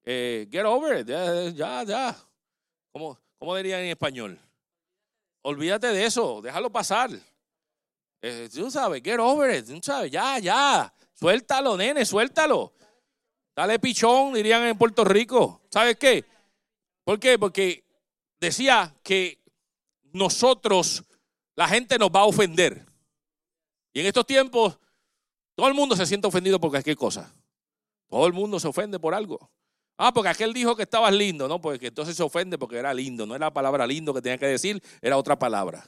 [0.04, 1.54] eh, Get Over It.
[1.54, 2.16] Ya, ya.
[2.92, 4.38] ¿Cómo, ¿Cómo diría en español?
[5.42, 7.10] Olvídate de eso, déjalo pasar.
[8.22, 10.94] Eh, tú sabes, get over it, tú sabes, ya, ya.
[11.12, 12.72] Suéltalo, nene, suéltalo.
[13.54, 15.60] Dale pichón, dirían en Puerto Rico.
[15.70, 16.24] ¿Sabes qué?
[17.04, 17.38] ¿Por qué?
[17.38, 17.84] Porque
[18.40, 19.38] decía que
[20.12, 21.04] nosotros,
[21.54, 22.86] la gente nos va a ofender.
[23.94, 24.78] Y en estos tiempos,
[25.54, 27.32] Todo el mundo se siente ofendido por cualquier cosa.
[28.08, 29.50] Todo el mundo se ofende por algo.
[29.96, 31.60] Ah, porque aquel dijo que estabas lindo, ¿no?
[31.60, 33.24] Porque entonces se ofende porque era lindo.
[33.24, 35.86] No era la palabra lindo que tenía que decir, era otra palabra.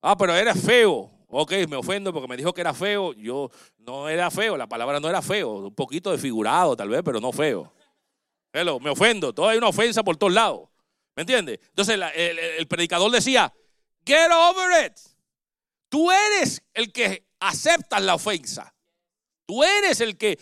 [0.00, 1.10] Ah, pero eres feo.
[1.28, 3.12] Ok, me ofendo porque me dijo que era feo.
[3.14, 5.54] Yo no era feo, la palabra no era feo.
[5.54, 7.72] Un poquito desfigurado tal vez, pero no feo.
[8.52, 9.32] Hello, me ofendo.
[9.32, 10.68] Todo hay una ofensa por todos lados.
[11.16, 11.58] ¿Me entiendes?
[11.70, 13.52] Entonces el predicador decía,
[14.06, 14.92] get over it.
[15.88, 18.74] Tú eres el que aceptas la ofensa.
[19.46, 20.38] Tú eres el que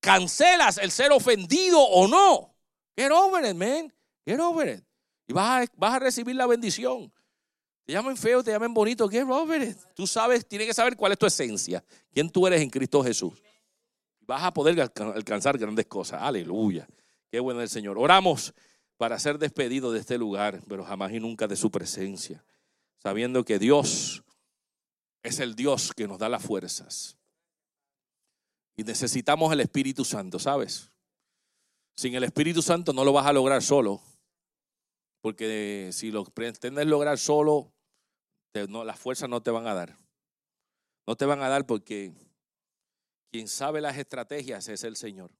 [0.00, 2.54] cancelas el ser ofendido o no.
[2.96, 3.92] Get over it, man.
[4.26, 4.84] Get over it.
[5.26, 7.12] Y vas a, recibir la bendición.
[7.84, 9.08] Te llamen feo, te llamen bonito.
[9.08, 9.76] Get over.
[9.94, 11.84] Tú sabes, tienes que saber cuál es tu esencia.
[12.12, 13.40] Quién tú eres en Cristo Jesús.
[14.20, 16.20] Vas a poder alcanzar grandes cosas.
[16.22, 16.86] Aleluya.
[17.30, 17.98] Qué bueno el Señor.
[17.98, 18.54] Oramos
[18.96, 22.44] para ser despedidos de este lugar, pero jamás y nunca de su presencia.
[22.98, 24.24] Sabiendo que Dios
[25.22, 27.16] es el Dios que nos da las fuerzas.
[28.76, 30.90] Y necesitamos el Espíritu Santo, ¿sabes?
[31.96, 34.00] Sin el Espíritu Santo no lo vas a lograr solo.
[35.20, 37.72] Porque si lo pretendes lograr solo,
[38.68, 39.98] no, las fuerzas no te van a dar.
[41.06, 42.12] No te van a dar porque
[43.32, 45.32] quien sabe las estrategias es el Señor.